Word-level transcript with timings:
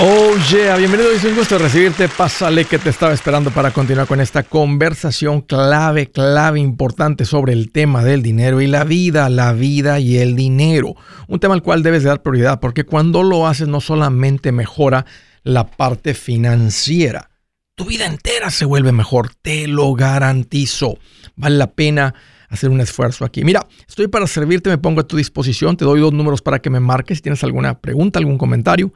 Oh 0.00 0.34
yeah, 0.50 0.76
bienvenido, 0.76 1.12
es 1.12 1.22
un 1.22 1.36
gusto 1.36 1.58
recibirte. 1.58 2.08
Pásale 2.08 2.64
que 2.64 2.78
te 2.78 2.88
estaba 2.88 3.12
esperando 3.12 3.50
para 3.50 3.70
continuar 3.70 4.06
con 4.06 4.20
esta 4.20 4.42
conversación 4.42 5.42
clave, 5.42 6.10
clave, 6.10 6.58
importante 6.58 7.24
sobre 7.24 7.52
el 7.52 7.70
tema 7.70 8.02
del 8.02 8.22
dinero 8.22 8.60
y 8.60 8.66
la 8.66 8.84
vida, 8.84 9.28
la 9.28 9.52
vida 9.52 10.00
y 10.00 10.16
el 10.16 10.34
dinero. 10.34 10.94
Un 11.28 11.38
tema 11.38 11.54
al 11.54 11.62
cual 11.62 11.82
debes 11.82 12.02
dar 12.02 12.22
prioridad 12.22 12.58
porque 12.58 12.84
cuando 12.84 13.22
lo 13.22 13.46
haces 13.46 13.68
no 13.68 13.80
solamente 13.80 14.50
mejora 14.50 15.04
la 15.44 15.68
parte 15.68 16.14
financiera, 16.14 17.30
tu 17.76 17.84
vida 17.84 18.06
entera 18.06 18.50
se 18.50 18.64
vuelve 18.64 18.92
mejor, 18.92 19.30
te 19.40 19.68
lo 19.68 19.92
garantizo. 19.92 20.98
Vale 21.36 21.58
la 21.58 21.70
pena 21.70 22.14
hacer 22.48 22.70
un 22.70 22.80
esfuerzo 22.80 23.24
aquí. 23.24 23.44
Mira, 23.44 23.66
estoy 23.86 24.08
para 24.08 24.26
servirte, 24.26 24.68
me 24.68 24.78
pongo 24.78 25.00
a 25.00 25.06
tu 25.06 25.16
disposición, 25.16 25.76
te 25.76 25.84
doy 25.84 26.00
dos 26.00 26.12
números 26.12 26.42
para 26.42 26.60
que 26.60 26.70
me 26.70 26.80
marques 26.80 27.18
si 27.18 27.22
tienes 27.22 27.44
alguna 27.44 27.78
pregunta, 27.78 28.18
algún 28.18 28.38
comentario 28.38 28.92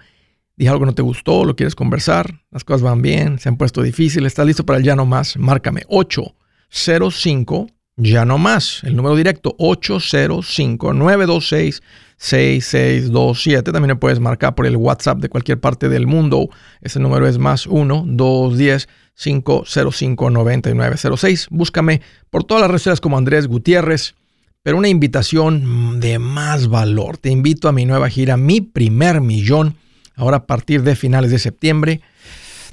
dije 0.56 0.68
algo 0.70 0.80
que 0.80 0.86
no 0.86 0.94
te 0.94 1.02
gustó, 1.02 1.44
lo 1.44 1.54
quieres 1.54 1.74
conversar, 1.74 2.40
las 2.50 2.64
cosas 2.64 2.82
van 2.82 3.02
bien, 3.02 3.38
se 3.38 3.48
han 3.48 3.56
puesto 3.56 3.82
difíciles, 3.82 4.32
estás 4.32 4.46
listo 4.46 4.66
para 4.66 4.78
el 4.78 4.84
ya 4.84 4.96
no 4.96 5.06
más, 5.06 5.36
márcame 5.36 5.82
805 5.88 7.68
ya 7.98 8.24
no 8.26 8.36
más, 8.36 8.82
el 8.84 8.94
número 8.94 9.16
directo 9.16 9.54
805 9.58 10.92
926 10.92 11.82
6627. 12.18 13.72
También 13.72 13.88
me 13.88 13.96
puedes 13.96 14.20
marcar 14.20 14.54
por 14.54 14.66
el 14.66 14.76
WhatsApp 14.76 15.18
de 15.18 15.28
cualquier 15.28 15.60
parte 15.60 15.88
del 15.88 16.06
mundo. 16.06 16.48
Ese 16.80 16.98
número 16.98 17.26
es 17.26 17.38
más 17.38 17.66
1 17.66 18.04
210 18.06 18.88
505 19.14 20.30
9906. 20.30 21.48
Búscame 21.50 22.02
por 22.30 22.44
todas 22.44 22.62
las 22.70 22.84
redes 22.84 23.00
como 23.00 23.18
Andrés 23.18 23.46
Gutiérrez. 23.46 24.14
Pero 24.62 24.78
una 24.78 24.88
invitación 24.88 26.00
de 26.00 26.18
más 26.18 26.68
valor. 26.68 27.18
Te 27.18 27.30
invito 27.30 27.68
a 27.68 27.72
mi 27.72 27.86
nueva 27.86 28.08
gira, 28.08 28.36
Mi 28.36 28.60
Primer 28.60 29.20
Millón 29.20 29.76
ahora 30.16 30.38
a 30.38 30.46
partir 30.46 30.82
de 30.82 30.96
finales 30.96 31.30
de 31.30 31.38
septiembre, 31.38 32.00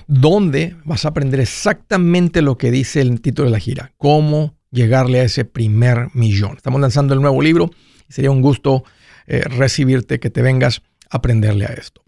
donde 0.07 0.75
vas 0.85 1.05
a 1.05 1.09
aprender 1.09 1.39
exactamente 1.39 2.41
lo 2.41 2.57
que 2.57 2.71
dice 2.71 3.01
el 3.01 3.21
título 3.21 3.49
de 3.49 3.51
la 3.51 3.59
gira, 3.59 3.91
cómo 3.97 4.55
llegarle 4.71 5.19
a 5.19 5.23
ese 5.23 5.45
primer 5.45 6.07
millón. 6.13 6.57
Estamos 6.57 6.81
lanzando 6.81 7.13
el 7.13 7.21
nuevo 7.21 7.41
libro 7.41 7.69
y 8.09 8.13
sería 8.13 8.31
un 8.31 8.41
gusto 8.41 8.83
eh, 9.27 9.41
recibirte, 9.41 10.19
que 10.19 10.29
te 10.29 10.41
vengas 10.41 10.81
a 11.09 11.17
aprenderle 11.17 11.65
a 11.65 11.73
esto. 11.73 12.03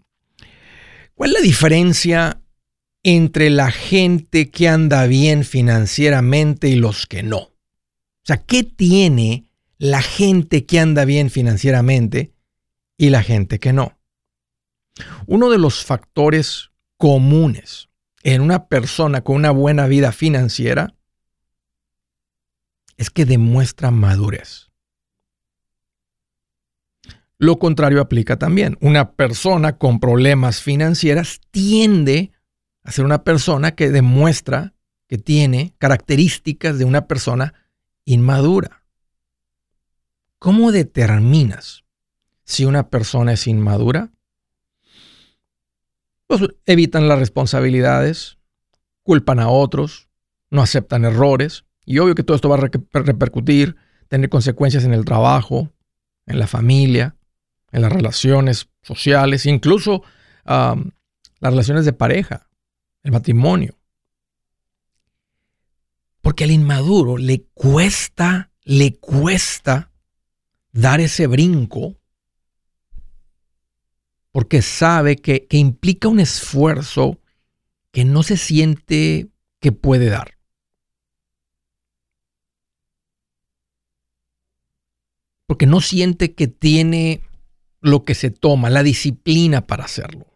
¿Cuál 1.14 1.30
es 1.30 1.34
la 1.34 1.40
diferencia 1.40 2.42
entre 3.02 3.50
la 3.50 3.70
gente 3.70 4.50
que 4.50 4.68
anda 4.68 5.06
bien 5.06 5.44
financieramente 5.44 6.68
y 6.68 6.76
los 6.76 7.06
que 7.06 7.22
no? 7.22 7.38
O 7.38 8.24
sea, 8.24 8.38
¿qué 8.38 8.64
tiene 8.64 9.46
la 9.78 10.02
gente 10.02 10.66
que 10.66 10.80
anda 10.80 11.04
bien 11.04 11.30
financieramente 11.30 12.32
y 12.98 13.10
la 13.10 13.22
gente 13.22 13.58
que 13.60 13.72
no? 13.72 13.95
Uno 15.26 15.50
de 15.50 15.58
los 15.58 15.84
factores 15.84 16.70
comunes 16.96 17.88
en 18.22 18.40
una 18.40 18.66
persona 18.66 19.22
con 19.22 19.36
una 19.36 19.50
buena 19.50 19.86
vida 19.86 20.12
financiera 20.12 20.94
es 22.96 23.10
que 23.10 23.24
demuestra 23.24 23.90
madurez. 23.90 24.70
Lo 27.38 27.58
contrario 27.58 28.00
aplica 28.00 28.38
también. 28.38 28.78
Una 28.80 29.12
persona 29.12 29.76
con 29.76 30.00
problemas 30.00 30.62
financieros 30.62 31.40
tiende 31.50 32.32
a 32.82 32.92
ser 32.92 33.04
una 33.04 33.24
persona 33.24 33.74
que 33.74 33.90
demuestra 33.90 34.74
que 35.06 35.18
tiene 35.18 35.74
características 35.78 36.78
de 36.78 36.84
una 36.84 37.06
persona 37.06 37.54
inmadura. 38.04 38.82
¿Cómo 40.38 40.72
determinas 40.72 41.84
si 42.44 42.64
una 42.64 42.88
persona 42.88 43.32
es 43.32 43.46
inmadura? 43.46 44.10
Pues 46.26 46.42
evitan 46.66 47.08
las 47.08 47.18
responsabilidades, 47.18 48.38
culpan 49.02 49.40
a 49.40 49.48
otros, 49.48 50.08
no 50.50 50.62
aceptan 50.62 51.04
errores. 51.04 51.64
Y 51.84 51.98
obvio 51.98 52.14
que 52.14 52.24
todo 52.24 52.34
esto 52.34 52.48
va 52.48 52.56
a 52.56 52.68
repercutir, 53.00 53.76
tener 54.08 54.28
consecuencias 54.28 54.84
en 54.84 54.92
el 54.92 55.04
trabajo, 55.04 55.72
en 56.26 56.38
la 56.38 56.46
familia, 56.46 57.16
en 57.70 57.82
las 57.82 57.92
relaciones 57.92 58.68
sociales, 58.82 59.46
incluso 59.46 60.02
las 60.44 60.82
relaciones 61.40 61.84
de 61.84 61.92
pareja, 61.92 62.48
el 63.02 63.12
matrimonio. 63.12 63.78
Porque 66.22 66.44
al 66.44 66.50
inmaduro 66.50 67.18
le 67.18 67.44
cuesta, 67.54 68.50
le 68.62 68.96
cuesta 68.98 69.92
dar 70.72 71.00
ese 71.00 71.28
brinco 71.28 72.00
porque 74.36 74.60
sabe 74.60 75.16
que, 75.16 75.46
implica 75.52 76.08
un 76.08 76.20
esfuerzo 76.20 77.18
que 77.90 78.04
no 78.04 78.22
se 78.22 78.36
siente 78.36 79.28
que 79.62 79.72
puede 79.72 80.10
dar. 80.10 80.36
Porque 85.46 85.64
no 85.64 85.80
siente 85.80 86.34
que 86.34 86.48
tiene 86.48 87.22
lo 87.80 88.04
que 88.04 88.14
se 88.14 88.30
toma, 88.30 88.68
la 88.68 88.82
disciplina 88.82 89.66
para 89.66 89.86
hacerlo. 89.86 90.26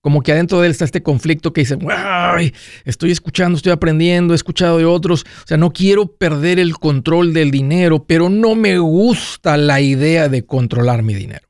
Como 0.00 0.20
que 0.24 0.32
adentro 0.32 0.58
de 0.58 0.66
él 0.66 0.72
está 0.72 0.84
este 0.84 1.04
conflicto 1.04 1.52
que 1.52 1.60
dice, 1.60 1.78
Ay, 1.88 2.52
estoy 2.84 3.12
escuchando, 3.12 3.58
estoy 3.58 3.70
aprendiendo, 3.70 4.34
he 4.34 4.36
escuchado 4.36 4.78
de 4.78 4.86
otros, 4.86 5.22
o 5.22 5.46
sea, 5.46 5.56
no 5.56 5.72
quiero 5.72 6.16
perder 6.16 6.58
el 6.58 6.76
control 6.76 7.32
del 7.32 7.52
dinero, 7.52 8.06
pero 8.08 8.28
no 8.28 8.56
me 8.56 8.76
gusta 8.80 9.56
la 9.56 9.80
idea 9.80 10.28
de 10.28 10.44
controlar 10.44 11.04
mi 11.04 11.14
dinero 11.14 11.47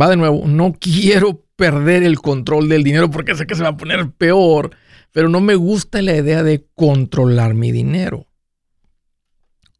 va 0.00 0.08
de 0.08 0.16
nuevo, 0.16 0.46
no 0.46 0.72
quiero 0.72 1.44
perder 1.56 2.02
el 2.02 2.20
control 2.20 2.68
del 2.68 2.82
dinero 2.82 3.10
porque 3.10 3.34
sé 3.34 3.46
que 3.46 3.54
se 3.54 3.62
va 3.62 3.70
a 3.70 3.76
poner 3.76 4.10
peor, 4.12 4.76
pero 5.12 5.28
no 5.28 5.40
me 5.40 5.54
gusta 5.54 6.02
la 6.02 6.16
idea 6.16 6.42
de 6.42 6.66
controlar 6.74 7.54
mi 7.54 7.70
dinero. 7.70 8.26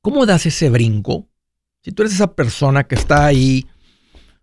¿Cómo 0.01 0.27
das 0.27 0.47
ese 0.47 0.71
brinco? 0.71 1.29
Si 1.83 1.93
tú 1.93 2.03
eres 2.03 2.15
esa 2.15 2.35
persona 2.35 2.85
que 2.85 2.95
está 2.95 3.27
ahí 3.27 3.67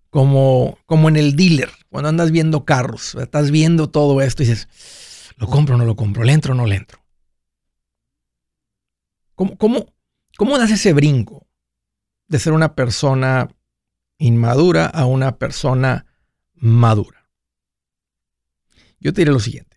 como, 0.09 0.77
como 0.85 1.07
en 1.07 1.15
el 1.15 1.35
dealer, 1.35 1.69
cuando 1.89 2.09
andas 2.09 2.31
viendo 2.31 2.65
carros, 2.65 3.15
estás 3.15 3.51
viendo 3.51 3.89
todo 3.89 4.21
esto 4.21 4.43
y 4.43 4.47
dices, 4.47 5.33
¿lo 5.37 5.47
compro 5.47 5.75
o 5.75 5.77
no 5.77 5.85
lo 5.85 5.95
compro? 5.95 6.23
¿Le 6.23 6.33
entro 6.33 6.53
o 6.53 6.55
no 6.55 6.65
le 6.65 6.75
entro? 6.75 6.99
¿Cómo, 9.35 9.57
cómo, 9.57 9.85
cómo 10.37 10.57
das 10.57 10.71
ese 10.71 10.93
brinco 10.93 11.47
de 12.27 12.39
ser 12.39 12.53
una 12.53 12.75
persona 12.75 13.49
inmadura 14.21 14.85
a 14.85 15.05
una 15.05 15.37
persona 15.37 16.05
madura. 16.53 17.27
Yo 18.99 19.13
te 19.13 19.21
diré 19.21 19.31
lo 19.31 19.39
siguiente. 19.39 19.75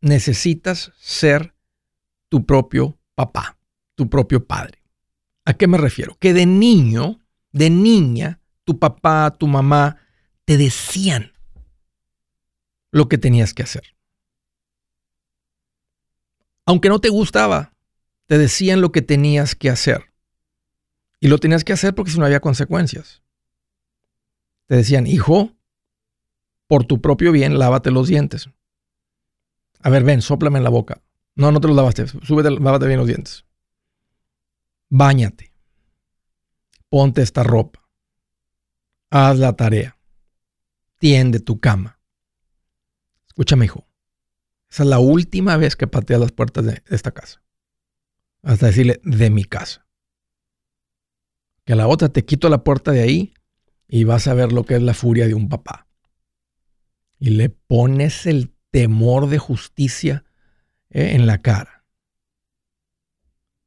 Necesitas 0.00 0.92
ser 0.98 1.54
tu 2.30 2.46
propio 2.46 2.98
papá, 3.14 3.58
tu 3.94 4.08
propio 4.08 4.46
padre. 4.46 4.82
¿A 5.44 5.52
qué 5.54 5.66
me 5.66 5.76
refiero? 5.76 6.16
Que 6.18 6.32
de 6.32 6.46
niño, 6.46 7.20
de 7.52 7.68
niña, 7.68 8.40
tu 8.64 8.78
papá, 8.78 9.36
tu 9.38 9.46
mamá 9.46 9.98
te 10.46 10.56
decían 10.56 11.32
lo 12.90 13.08
que 13.08 13.18
tenías 13.18 13.52
que 13.52 13.62
hacer. 13.62 13.94
Aunque 16.64 16.88
no 16.88 16.98
te 16.98 17.10
gustaba, 17.10 17.74
te 18.24 18.38
decían 18.38 18.80
lo 18.80 18.90
que 18.90 19.02
tenías 19.02 19.54
que 19.54 19.68
hacer. 19.68 20.12
Y 21.20 21.28
lo 21.28 21.38
tenías 21.38 21.62
que 21.62 21.74
hacer 21.74 21.94
porque 21.94 22.10
si 22.10 22.18
no 22.18 22.24
había 22.24 22.40
consecuencias 22.40 23.22
te 24.66 24.76
decían, 24.76 25.06
hijo, 25.06 25.52
por 26.66 26.84
tu 26.84 27.00
propio 27.00 27.32
bien, 27.32 27.58
lávate 27.58 27.90
los 27.90 28.08
dientes. 28.08 28.50
A 29.80 29.90
ver, 29.90 30.02
ven, 30.02 30.22
soplame 30.22 30.58
en 30.58 30.64
la 30.64 30.70
boca. 30.70 31.02
No, 31.36 31.52
no 31.52 31.60
te 31.60 31.68
los 31.68 31.76
lavaste. 31.76 32.06
Súbete, 32.06 32.50
lávate 32.50 32.86
bien 32.86 32.98
los 32.98 33.06
dientes. 33.06 33.44
Báñate. 34.88 35.52
Ponte 36.88 37.22
esta 37.22 37.42
ropa. 37.42 37.88
Haz 39.10 39.38
la 39.38 39.54
tarea. 39.54 39.98
Tiende 40.98 41.40
tu 41.40 41.60
cama. 41.60 42.00
Escúchame, 43.28 43.66
hijo. 43.66 43.86
Esa 44.68 44.82
es 44.82 44.88
la 44.88 44.98
última 44.98 45.56
vez 45.56 45.76
que 45.76 45.86
pateas 45.86 46.20
las 46.20 46.32
puertas 46.32 46.64
de 46.64 46.82
esta 46.88 47.12
casa. 47.12 47.42
Hasta 48.42 48.66
decirle, 48.66 49.00
de 49.04 49.30
mi 49.30 49.44
casa. 49.44 49.86
Que 51.64 51.74
a 51.74 51.76
la 51.76 51.86
otra 51.86 52.08
te 52.08 52.24
quito 52.24 52.48
la 52.48 52.64
puerta 52.64 52.92
de 52.92 53.02
ahí 53.02 53.34
y 53.88 54.04
vas 54.04 54.26
a 54.26 54.34
ver 54.34 54.52
lo 54.52 54.64
que 54.64 54.76
es 54.76 54.82
la 54.82 54.94
furia 54.94 55.26
de 55.26 55.34
un 55.34 55.48
papá. 55.48 55.86
Y 57.18 57.30
le 57.30 57.48
pones 57.48 58.26
el 58.26 58.52
temor 58.70 59.28
de 59.28 59.38
justicia 59.38 60.24
eh, 60.90 61.12
en 61.14 61.26
la 61.26 61.40
cara. 61.40 61.84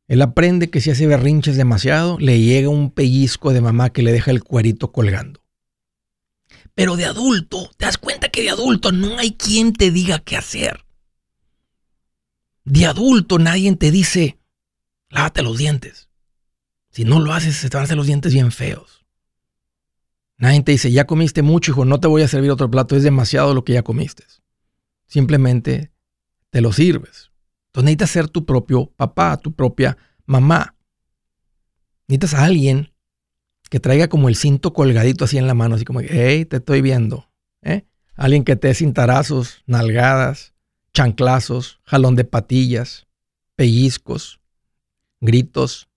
Él 0.07 0.21
aprende 0.21 0.69
que 0.69 0.81
si 0.81 0.89
hace 0.89 1.05
berrinches 1.05 1.55
demasiado, 1.55 2.17
le 2.19 2.39
llega 2.41 2.69
un 2.69 2.91
pellizco 2.91 3.53
de 3.53 3.61
mamá 3.61 3.91
que 3.91 4.01
le 4.01 4.11
deja 4.11 4.31
el 4.31 4.43
cuerito 4.43 4.91
colgando. 4.91 5.43
Pero 6.73 6.95
de 6.95 7.05
adulto, 7.05 7.69
te 7.77 7.85
das 7.85 7.97
cuenta 7.97 8.29
que 8.29 8.41
de 8.41 8.49
adulto 8.49 8.91
no 8.91 9.19
hay 9.19 9.33
quien 9.33 9.73
te 9.73 9.91
diga 9.91 10.19
qué 10.19 10.35
hacer. 10.35 10.85
De 12.63 12.85
adulto 12.85 13.37
nadie 13.37 13.75
te 13.75 13.91
dice, 13.91 14.39
lávate 15.09 15.43
los 15.43 15.57
dientes. 15.57 16.09
Si 16.91 17.03
no 17.03 17.19
lo 17.19 17.33
haces, 17.33 17.61
te 17.61 17.69
van 17.69 17.81
a 17.81 17.83
hacer 17.83 17.97
los 17.97 18.07
dientes 18.07 18.33
bien 18.33 18.51
feos. 18.51 18.98
Nadie 20.39 20.63
te 20.63 20.71
dice, 20.71 20.89
ya 20.89 21.05
comiste 21.05 21.41
mucho, 21.41 21.73
hijo, 21.73 21.83
no 21.83 21.99
te 21.99 22.07
voy 22.07 22.21
a 22.21 22.27
servir 22.29 22.49
otro 22.49 22.71
plato, 22.71 22.95
es 22.95 23.03
demasiado 23.03 23.53
lo 23.53 23.65
que 23.65 23.73
ya 23.73 23.83
comiste. 23.83 24.23
Simplemente 25.05 25.91
te 26.49 26.61
lo 26.61 26.71
sirves. 26.71 27.31
Entonces 27.67 27.85
necesitas 27.85 28.09
ser 28.09 28.29
tu 28.29 28.45
propio 28.45 28.87
papá, 28.95 29.35
tu 29.37 29.53
propia 29.53 29.97
mamá. 30.25 30.75
Necesitas 32.07 32.33
a 32.35 32.45
alguien 32.45 32.93
que 33.69 33.81
traiga 33.81 34.07
como 34.07 34.29
el 34.29 34.35
cinto 34.35 34.71
colgadito 34.71 35.25
así 35.25 35.37
en 35.37 35.45
la 35.45 35.53
mano, 35.53 35.75
así 35.75 35.83
como, 35.83 35.99
hey, 35.99 36.45
te 36.45 36.57
estoy 36.57 36.81
viendo. 36.81 37.29
¿eh? 37.61 37.85
Alguien 38.15 38.45
que 38.45 38.55
te 38.55 38.69
dé 38.69 38.73
cintarazos, 38.73 39.61
nalgadas, 39.67 40.53
chanclazos, 40.93 41.81
jalón 41.83 42.15
de 42.15 42.23
patillas, 42.23 43.07
pellizcos, 43.57 44.39
gritos. 45.19 45.89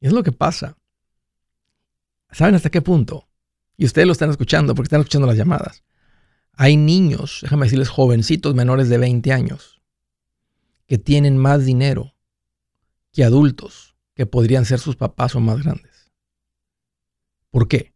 Y 0.00 0.06
es 0.06 0.12
lo 0.12 0.22
que 0.22 0.32
pasa. 0.32 0.76
¿Saben 2.36 2.54
hasta 2.54 2.68
qué 2.68 2.82
punto? 2.82 3.30
Y 3.78 3.86
ustedes 3.86 4.06
lo 4.06 4.12
están 4.12 4.28
escuchando 4.28 4.74
porque 4.74 4.88
están 4.88 5.00
escuchando 5.00 5.26
las 5.26 5.38
llamadas. 5.38 5.84
Hay 6.52 6.76
niños, 6.76 7.38
déjame 7.40 7.64
decirles, 7.64 7.88
jovencitos 7.88 8.54
menores 8.54 8.90
de 8.90 8.98
20 8.98 9.32
años, 9.32 9.80
que 10.86 10.98
tienen 10.98 11.38
más 11.38 11.64
dinero 11.64 12.14
que 13.10 13.24
adultos 13.24 13.96
que 14.12 14.26
podrían 14.26 14.66
ser 14.66 14.80
sus 14.80 14.96
papás 14.96 15.34
o 15.34 15.40
más 15.40 15.62
grandes. 15.62 16.12
¿Por 17.48 17.68
qué? 17.68 17.94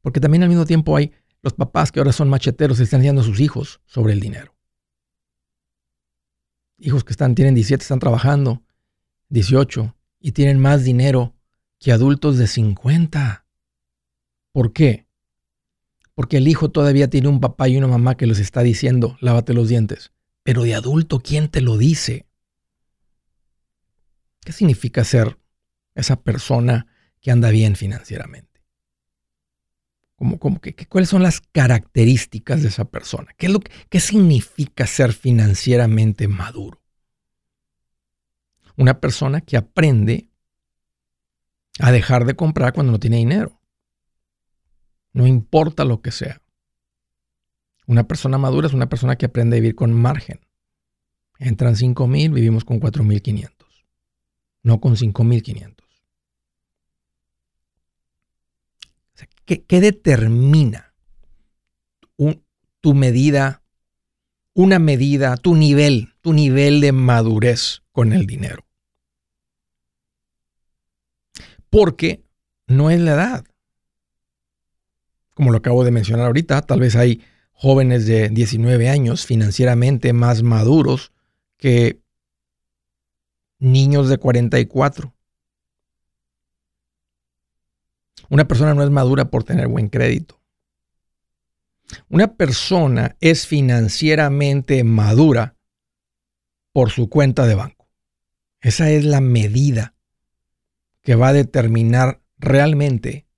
Porque 0.00 0.18
también 0.18 0.42
al 0.42 0.48
mismo 0.48 0.64
tiempo 0.64 0.96
hay 0.96 1.12
los 1.42 1.52
papás 1.52 1.92
que 1.92 2.00
ahora 2.00 2.12
son 2.12 2.30
macheteros 2.30 2.80
y 2.80 2.84
están 2.84 3.00
enseñando 3.00 3.20
a 3.20 3.26
sus 3.26 3.40
hijos 3.40 3.82
sobre 3.84 4.14
el 4.14 4.20
dinero. 4.20 4.56
Hijos 6.78 7.04
que 7.04 7.12
están, 7.12 7.34
tienen 7.34 7.54
17, 7.54 7.82
están 7.82 7.98
trabajando, 7.98 8.62
18, 9.28 9.94
y 10.20 10.32
tienen 10.32 10.58
más 10.58 10.84
dinero 10.84 11.35
que 11.78 11.92
adultos 11.92 12.38
de 12.38 12.46
50. 12.46 13.46
¿Por 14.52 14.72
qué? 14.72 15.06
Porque 16.14 16.38
el 16.38 16.48
hijo 16.48 16.70
todavía 16.70 17.10
tiene 17.10 17.28
un 17.28 17.40
papá 17.40 17.68
y 17.68 17.76
una 17.76 17.88
mamá 17.88 18.16
que 18.16 18.26
les 18.26 18.38
está 18.38 18.62
diciendo, 18.62 19.18
lávate 19.20 19.52
los 19.52 19.68
dientes. 19.68 20.12
Pero 20.42 20.62
de 20.62 20.74
adulto, 20.74 21.20
¿quién 21.20 21.48
te 21.48 21.60
lo 21.60 21.76
dice? 21.76 22.26
¿Qué 24.40 24.52
significa 24.52 25.04
ser 25.04 25.38
esa 25.94 26.22
persona 26.22 26.86
que 27.20 27.30
anda 27.30 27.50
bien 27.50 27.76
financieramente? 27.76 28.46
¿Cómo, 30.14 30.38
cómo, 30.38 30.60
qué, 30.60 30.74
¿Cuáles 30.74 31.10
son 31.10 31.22
las 31.22 31.42
características 31.42 32.62
de 32.62 32.68
esa 32.68 32.86
persona? 32.86 33.34
¿Qué, 33.36 33.46
es 33.46 33.52
lo, 33.52 33.60
¿Qué 33.90 34.00
significa 34.00 34.86
ser 34.86 35.12
financieramente 35.12 36.28
maduro? 36.28 36.80
Una 38.76 39.00
persona 39.00 39.42
que 39.42 39.58
aprende 39.58 40.30
a 41.78 41.92
dejar 41.92 42.24
de 42.24 42.34
comprar 42.34 42.72
cuando 42.72 42.92
no 42.92 42.98
tiene 42.98 43.18
dinero. 43.18 43.60
No 45.12 45.26
importa 45.26 45.84
lo 45.84 46.00
que 46.02 46.10
sea. 46.10 46.40
Una 47.86 48.06
persona 48.08 48.38
madura 48.38 48.66
es 48.66 48.74
una 48.74 48.88
persona 48.88 49.16
que 49.16 49.26
aprende 49.26 49.56
a 49.56 49.60
vivir 49.60 49.74
con 49.74 49.92
margen. 49.92 50.40
Entran 51.38 51.76
5 51.76 52.06
mil, 52.06 52.32
vivimos 52.32 52.64
con 52.64 52.80
4 52.80 53.04
mil 53.04 53.22
500, 53.22 53.68
no 54.62 54.80
con 54.80 54.96
5 54.96 55.24
mil 55.24 55.42
500. 55.42 55.86
¿qué, 59.46 59.80
determina 59.80 60.94
tu 62.80 62.94
medida, 62.94 63.62
una 64.52 64.78
medida, 64.78 65.36
tu 65.36 65.54
nivel, 65.54 66.14
tu 66.20 66.32
nivel 66.32 66.80
de 66.80 66.92
madurez 66.92 67.82
con 67.92 68.12
el 68.12 68.26
dinero? 68.26 68.65
Porque 71.70 72.24
no 72.66 72.90
es 72.90 73.00
la 73.00 73.12
edad. 73.12 73.44
Como 75.34 75.50
lo 75.50 75.58
acabo 75.58 75.84
de 75.84 75.90
mencionar 75.90 76.26
ahorita, 76.26 76.62
tal 76.62 76.80
vez 76.80 76.96
hay 76.96 77.22
jóvenes 77.52 78.06
de 78.06 78.28
19 78.28 78.88
años 78.88 79.26
financieramente 79.26 80.12
más 80.12 80.42
maduros 80.42 81.12
que 81.56 82.00
niños 83.58 84.08
de 84.08 84.18
44. 84.18 85.14
Una 88.28 88.48
persona 88.48 88.74
no 88.74 88.82
es 88.82 88.90
madura 88.90 89.30
por 89.30 89.44
tener 89.44 89.68
buen 89.68 89.88
crédito. 89.88 90.40
Una 92.08 92.34
persona 92.34 93.16
es 93.20 93.46
financieramente 93.46 94.82
madura 94.84 95.56
por 96.72 96.90
su 96.90 97.08
cuenta 97.08 97.46
de 97.46 97.54
banco. 97.54 97.88
Esa 98.60 98.90
es 98.90 99.04
la 99.04 99.20
medida 99.20 99.95
que 101.06 101.14
va 101.14 101.28
a 101.28 101.32
determinar 101.32 102.20
realmente 102.36 103.28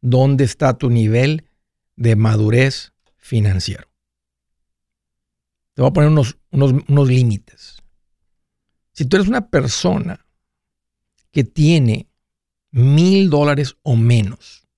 dónde 0.00 0.44
está 0.44 0.78
tu 0.78 0.90
nivel 0.90 1.48
de 1.96 2.14
madurez 2.14 2.92
financiero. 3.16 3.88
Te 5.74 5.82
voy 5.82 5.90
a 5.90 5.92
poner 5.92 6.10
unos, 6.10 6.38
unos, 6.52 7.08
límites. 7.08 7.82
Si 8.92 9.06
tú 9.06 9.16
eres 9.16 9.26
una 9.26 9.50
persona 9.50 10.24
que 11.32 11.42
tiene 11.42 12.08
mil 12.70 13.28
dólares 13.28 13.76
o 13.82 13.96
menos, 13.96 14.68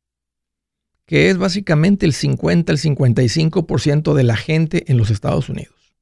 que 1.04 1.28
es 1.28 1.36
básicamente 1.36 2.06
el 2.06 2.14
50, 2.14 2.72
el 2.72 2.78
55% 2.78 4.14
de 4.14 4.24
la 4.24 4.36
gente 4.36 4.90
en 4.90 4.96
los 4.96 5.10
Estados 5.10 5.50
Unidos, 5.50 5.94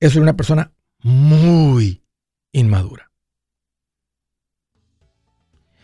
es 0.00 0.16
una 0.16 0.36
persona 0.36 0.72
muy 1.04 2.02
inmadura. 2.50 3.11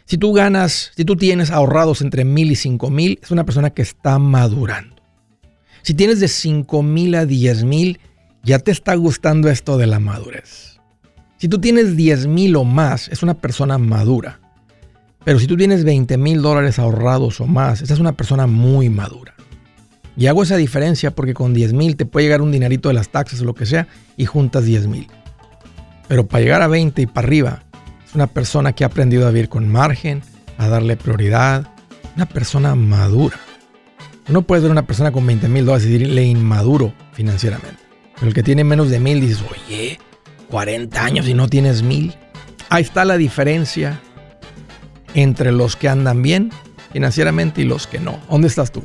Si 0.08 0.16
tú 0.16 0.32
ganas, 0.32 0.92
si 0.96 1.04
tú 1.04 1.16
tienes 1.16 1.50
ahorrados 1.50 2.00
entre 2.00 2.24
mil 2.24 2.50
y 2.50 2.56
cinco 2.56 2.88
mil, 2.88 3.18
es 3.22 3.30
una 3.30 3.44
persona 3.44 3.68
que 3.68 3.82
está 3.82 4.18
madurando. 4.18 4.96
Si 5.82 5.92
tienes 5.92 6.18
de 6.18 6.28
cinco 6.28 6.82
mil 6.82 7.14
a 7.14 7.26
diez 7.26 7.62
mil, 7.62 8.00
ya 8.42 8.58
te 8.58 8.70
está 8.70 8.94
gustando 8.94 9.50
esto 9.50 9.76
de 9.76 9.86
la 9.86 10.00
madurez. 10.00 10.80
Si 11.36 11.46
tú 11.46 11.58
tienes 11.58 11.94
diez 11.94 12.26
mil 12.26 12.56
o 12.56 12.64
más, 12.64 13.08
es 13.08 13.22
una 13.22 13.34
persona 13.34 13.76
madura. 13.76 14.40
Pero 15.24 15.38
si 15.38 15.46
tú 15.46 15.58
tienes 15.58 15.84
20 15.84 16.16
mil 16.16 16.40
dólares 16.40 16.78
ahorrados 16.78 17.42
o 17.42 17.46
más, 17.46 17.82
esa 17.82 17.92
es 17.92 18.00
una 18.00 18.12
persona 18.12 18.46
muy 18.46 18.88
madura. 18.88 19.34
Y 20.16 20.26
hago 20.26 20.42
esa 20.42 20.56
diferencia 20.56 21.10
porque 21.10 21.34
con 21.34 21.52
10 21.52 21.74
mil 21.74 21.96
te 21.96 22.06
puede 22.06 22.24
llegar 22.24 22.40
un 22.40 22.50
dinerito 22.50 22.88
de 22.88 22.94
las 22.94 23.10
taxas 23.10 23.42
o 23.42 23.44
lo 23.44 23.54
que 23.54 23.66
sea 23.66 23.88
y 24.16 24.24
juntas 24.24 24.64
10 24.64 24.86
mil. 24.86 25.06
Pero 26.08 26.26
para 26.26 26.42
llegar 26.42 26.62
a 26.62 26.66
20 26.66 27.02
y 27.02 27.06
para 27.06 27.26
arriba, 27.26 27.62
es 28.08 28.14
una 28.14 28.26
persona 28.26 28.72
que 28.72 28.84
ha 28.84 28.86
aprendido 28.86 29.26
a 29.26 29.30
vivir 29.30 29.48
con 29.48 29.68
margen, 29.68 30.22
a 30.56 30.68
darle 30.68 30.96
prioridad. 30.96 31.70
Una 32.16 32.26
persona 32.26 32.74
madura. 32.74 33.36
No 34.28 34.42
puedes 34.42 34.62
ver 34.62 34.72
una 34.72 34.86
persona 34.86 35.12
con 35.12 35.26
20 35.26 35.48
mil 35.48 35.64
dólares 35.64 35.86
y 35.86 35.92
decirle 35.92 36.24
inmaduro 36.24 36.94
financieramente. 37.12 37.80
Pero 38.14 38.28
el 38.28 38.34
que 38.34 38.42
tiene 38.42 38.64
menos 38.64 38.90
de 38.90 38.98
mil 38.98 39.20
dices, 39.20 39.44
oye, 39.50 39.98
40 40.50 41.04
años 41.04 41.28
y 41.28 41.34
no 41.34 41.48
tienes 41.48 41.82
mil. 41.82 42.14
Ahí 42.70 42.82
está 42.82 43.04
la 43.04 43.16
diferencia 43.16 44.00
entre 45.14 45.52
los 45.52 45.76
que 45.76 45.88
andan 45.88 46.22
bien 46.22 46.50
financieramente 46.92 47.62
y 47.62 47.64
los 47.64 47.86
que 47.86 48.00
no. 48.00 48.18
¿Dónde 48.30 48.48
estás 48.48 48.72
tú? 48.72 48.84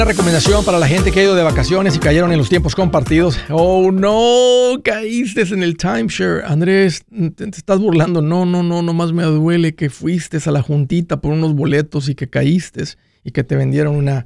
Una 0.00 0.08
recomendación 0.08 0.64
para 0.64 0.78
la 0.78 0.88
gente 0.88 1.12
que 1.12 1.20
ha 1.20 1.24
ido 1.24 1.34
de 1.34 1.42
vacaciones 1.42 1.94
y 1.94 1.98
cayeron 1.98 2.32
en 2.32 2.38
los 2.38 2.48
tiempos 2.48 2.74
compartidos. 2.74 3.38
Oh, 3.50 3.92
no, 3.92 4.80
caíste 4.82 5.42
en 5.42 5.62
el 5.62 5.76
timeshare. 5.76 6.42
Andrés, 6.46 7.04
te, 7.36 7.50
estás 7.50 7.78
burlando. 7.78 8.22
No, 8.22 8.46
no, 8.46 8.62
no, 8.62 8.80
nomás 8.80 9.12
me 9.12 9.24
duele 9.24 9.74
que 9.74 9.90
fuiste 9.90 10.38
a 10.42 10.50
la 10.52 10.62
juntita 10.62 11.20
por 11.20 11.32
unos 11.32 11.54
boletos 11.54 12.08
y 12.08 12.14
que 12.14 12.30
caíste 12.30 12.84
y 13.24 13.32
que 13.32 13.44
te 13.44 13.56
vendieron 13.56 13.94
una, 13.94 14.24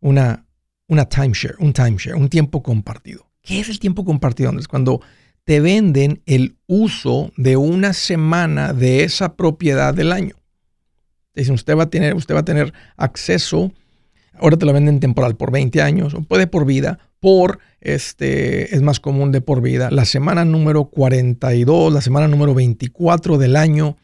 una, 0.00 0.46
una 0.88 1.04
timeshare, 1.04 1.56
un 1.58 1.74
timeshare, 1.74 2.16
un 2.16 2.30
tiempo 2.30 2.62
compartido. 2.62 3.28
¿Qué 3.42 3.60
es 3.60 3.68
el 3.68 3.80
tiempo 3.80 4.06
compartido, 4.06 4.48
Andrés? 4.48 4.66
Cuando 4.66 5.02
te 5.44 5.60
venden 5.60 6.22
el 6.24 6.56
uso 6.66 7.32
de 7.36 7.58
una 7.58 7.92
semana 7.92 8.72
de 8.72 9.04
esa 9.04 9.36
propiedad 9.36 9.92
del 9.92 10.10
año. 10.10 10.36
Dicen, 11.34 11.54
usted 11.54 11.76
va 11.76 11.82
a 11.82 11.90
tener, 11.90 12.14
usted 12.14 12.34
va 12.34 12.40
a 12.40 12.46
tener 12.46 12.72
acceso 12.96 13.74
Ahora 14.38 14.56
te 14.56 14.66
lo 14.66 14.72
venden 14.72 15.00
temporal 15.00 15.36
por 15.36 15.52
20 15.52 15.82
años 15.82 16.14
o 16.14 16.22
puede 16.22 16.46
por 16.46 16.66
vida. 16.66 16.98
Por, 17.20 17.60
este, 17.80 18.74
es 18.74 18.82
más 18.82 18.98
común 18.98 19.30
de 19.30 19.40
por 19.40 19.60
vida. 19.60 19.90
La 19.90 20.04
semana 20.04 20.44
número 20.44 20.86
42, 20.86 21.92
la 21.92 22.00
semana 22.00 22.26
número 22.26 22.54
24 22.54 23.38
del 23.38 23.56
año, 23.56 23.96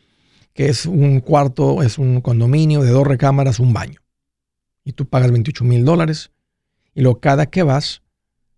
que 0.52 0.68
es 0.68 0.86
un 0.86 1.20
cuarto, 1.20 1.82
es 1.82 1.98
un 1.98 2.20
condominio 2.20 2.82
de 2.82 2.90
dos 2.90 3.06
recámaras, 3.06 3.58
un 3.58 3.72
baño. 3.72 4.00
Y 4.84 4.92
tú 4.92 5.06
pagas 5.06 5.32
28 5.32 5.64
mil 5.64 5.84
dólares. 5.84 6.30
Y 6.94 7.00
luego 7.00 7.20
cada 7.20 7.46
que 7.46 7.62
vas, 7.62 8.02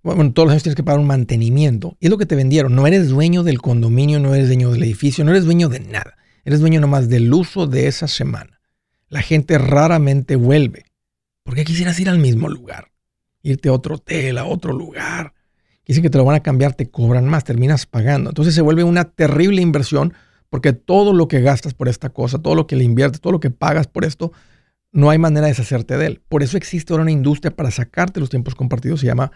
bueno, 0.02 0.32
todos 0.32 0.46
los 0.46 0.52
años 0.52 0.62
tienes 0.62 0.76
que 0.76 0.82
pagar 0.82 1.00
un 1.00 1.06
mantenimiento. 1.06 1.96
Y 2.00 2.06
es 2.06 2.10
lo 2.10 2.18
que 2.18 2.26
te 2.26 2.36
vendieron. 2.36 2.74
No 2.74 2.86
eres 2.86 3.08
dueño 3.08 3.42
del 3.42 3.60
condominio, 3.60 4.18
no 4.18 4.34
eres 4.34 4.48
dueño 4.48 4.70
del 4.70 4.82
edificio, 4.82 5.24
no 5.24 5.30
eres 5.30 5.44
dueño 5.44 5.68
de 5.68 5.80
nada. 5.80 6.16
Eres 6.44 6.60
dueño 6.60 6.80
nomás 6.80 7.08
del 7.08 7.32
uso 7.32 7.66
de 7.66 7.86
esa 7.86 8.08
semana. 8.08 8.60
La 9.08 9.22
gente 9.22 9.58
raramente 9.58 10.36
vuelve. 10.36 10.89
¿Por 11.50 11.56
qué 11.56 11.64
quisieras 11.64 11.98
ir 11.98 12.08
al 12.08 12.20
mismo 12.20 12.48
lugar? 12.48 12.92
Irte 13.42 13.70
a 13.70 13.72
otro 13.72 13.96
hotel, 13.96 14.38
a 14.38 14.44
otro 14.44 14.72
lugar. 14.72 15.34
Dicen 15.84 16.00
que 16.00 16.08
te 16.08 16.16
lo 16.16 16.24
van 16.24 16.36
a 16.36 16.44
cambiar, 16.44 16.74
te 16.74 16.88
cobran 16.88 17.26
más, 17.26 17.42
terminas 17.42 17.86
pagando. 17.86 18.30
Entonces 18.30 18.54
se 18.54 18.60
vuelve 18.60 18.84
una 18.84 19.06
terrible 19.06 19.60
inversión 19.60 20.14
porque 20.48 20.72
todo 20.72 21.12
lo 21.12 21.26
que 21.26 21.40
gastas 21.40 21.74
por 21.74 21.88
esta 21.88 22.10
cosa, 22.10 22.38
todo 22.38 22.54
lo 22.54 22.68
que 22.68 22.76
le 22.76 22.84
inviertes, 22.84 23.20
todo 23.20 23.32
lo 23.32 23.40
que 23.40 23.50
pagas 23.50 23.88
por 23.88 24.04
esto, 24.04 24.30
no 24.92 25.10
hay 25.10 25.18
manera 25.18 25.46
de 25.46 25.50
deshacerte 25.50 25.96
de 25.96 26.06
él. 26.06 26.22
Por 26.28 26.44
eso 26.44 26.56
existe 26.56 26.92
ahora 26.92 27.02
una 27.02 27.10
industria 27.10 27.50
para 27.50 27.72
sacarte 27.72 28.20
los 28.20 28.30
tiempos 28.30 28.54
compartidos. 28.54 29.00
Se 29.00 29.06
llama, 29.06 29.32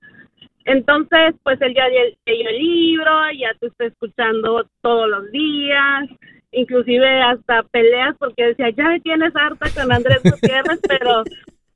Entonces, 0.64 1.34
pues 1.44 1.60
él 1.60 1.74
ya 1.74 1.86
leyó 1.88 2.48
el 2.48 2.58
libro, 2.58 3.30
ya 3.38 3.54
te 3.60 3.68
está 3.68 3.84
escuchando 3.84 4.66
todos 4.80 5.08
los 5.08 5.30
días, 5.30 6.08
inclusive 6.50 7.22
hasta 7.22 7.62
peleas 7.64 8.16
porque 8.18 8.46
decía, 8.46 8.70
ya 8.70 8.88
me 8.88 9.00
tienes 9.00 9.32
harta 9.36 9.66
con 9.70 9.92
Andrés 9.92 10.22
Gutiérrez, 10.24 10.80
pero, 10.88 11.22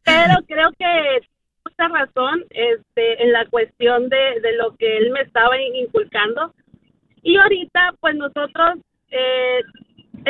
pero 0.05 0.35
creo 0.49 0.71
que 0.77 1.21
mucha 1.65 1.89
razón 1.89 2.45
este, 2.51 3.23
en 3.23 3.33
la 3.33 3.47
cuestión 3.47 4.09
de, 4.09 4.41
de 4.41 4.57
lo 4.57 4.75
que 4.77 4.97
él 4.97 5.13
me 5.13 5.21
estaba 5.21 5.57
inculcando. 5.61 6.53
Y 7.23 7.37
ahorita, 7.37 7.95
pues 8.01 8.17
nosotros 8.17 8.79
eh, 9.11 9.61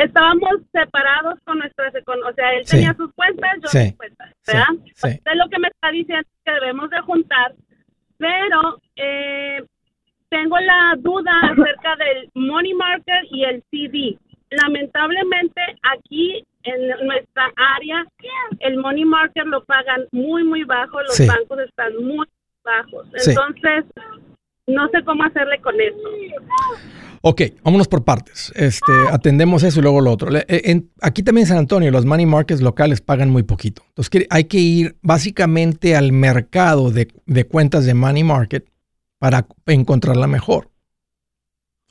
estábamos 0.03 0.61
separados 0.71 1.39
con 1.45 1.59
nuestras 1.59 1.93
o 1.95 2.33
sea, 2.33 2.53
él 2.53 2.65
tenía 2.65 2.93
sus 2.95 3.13
cuentas, 3.13 3.57
yo 3.61 3.79
mis 3.79 3.95
cuentas, 3.95 4.33
¿verdad? 4.45 4.67
es 5.03 5.37
lo 5.37 5.49
que 5.49 5.59
me 5.59 5.67
está 5.67 5.91
diciendo 5.91 6.27
que 6.45 6.51
debemos 6.51 6.89
de 6.89 6.99
juntar, 7.01 7.53
pero 8.17 8.79
eh, 8.95 9.63
tengo 10.29 10.57
la 10.59 10.95
duda 10.99 11.31
acerca 11.41 11.95
del 11.97 12.29
money 12.35 12.73
market 12.73 13.25
y 13.31 13.43
el 13.43 13.63
CD. 13.71 14.17
Lamentablemente 14.51 15.61
aquí 15.83 16.43
en 16.63 16.87
nuestra 17.05 17.51
área 17.77 18.05
el 18.59 18.77
money 18.77 19.05
market 19.05 19.45
lo 19.45 19.63
pagan 19.63 20.07
muy 20.11 20.43
muy 20.43 20.63
bajo, 20.63 21.01
los 21.01 21.27
bancos 21.27 21.59
están 21.59 21.95
muy 22.03 22.27
bajos, 22.63 23.07
entonces 23.27 23.85
no 24.67 24.87
sé 24.89 25.03
cómo 25.03 25.23
hacerle 25.23 25.59
con 25.61 25.79
eso. 25.79 25.97
Ok, 27.21 27.41
vámonos 27.63 27.87
por 27.87 28.03
partes. 28.03 28.51
Este, 28.55 28.91
atendemos 29.11 29.63
eso 29.63 29.79
y 29.79 29.83
luego 29.83 29.99
lo 30.01 30.11
otro. 30.11 30.29
Eh, 30.35 30.83
aquí 31.01 31.21
también 31.23 31.43
en 31.43 31.49
San 31.49 31.57
Antonio, 31.57 31.91
los 31.91 32.05
money 32.05 32.25
markets 32.25 32.61
locales 32.61 33.01
pagan 33.01 33.29
muy 33.29 33.43
poquito. 33.43 33.83
Entonces 33.89 34.27
hay 34.29 34.45
que 34.45 34.59
ir 34.59 34.97
básicamente 35.01 35.95
al 35.95 36.11
mercado 36.11 36.91
de, 36.91 37.07
cuentas 37.45 37.85
de 37.85 37.93
money 37.93 38.23
market 38.23 38.69
para 39.17 39.47
encontrar 39.65 40.15
la 40.15 40.27
mejor. 40.27 40.69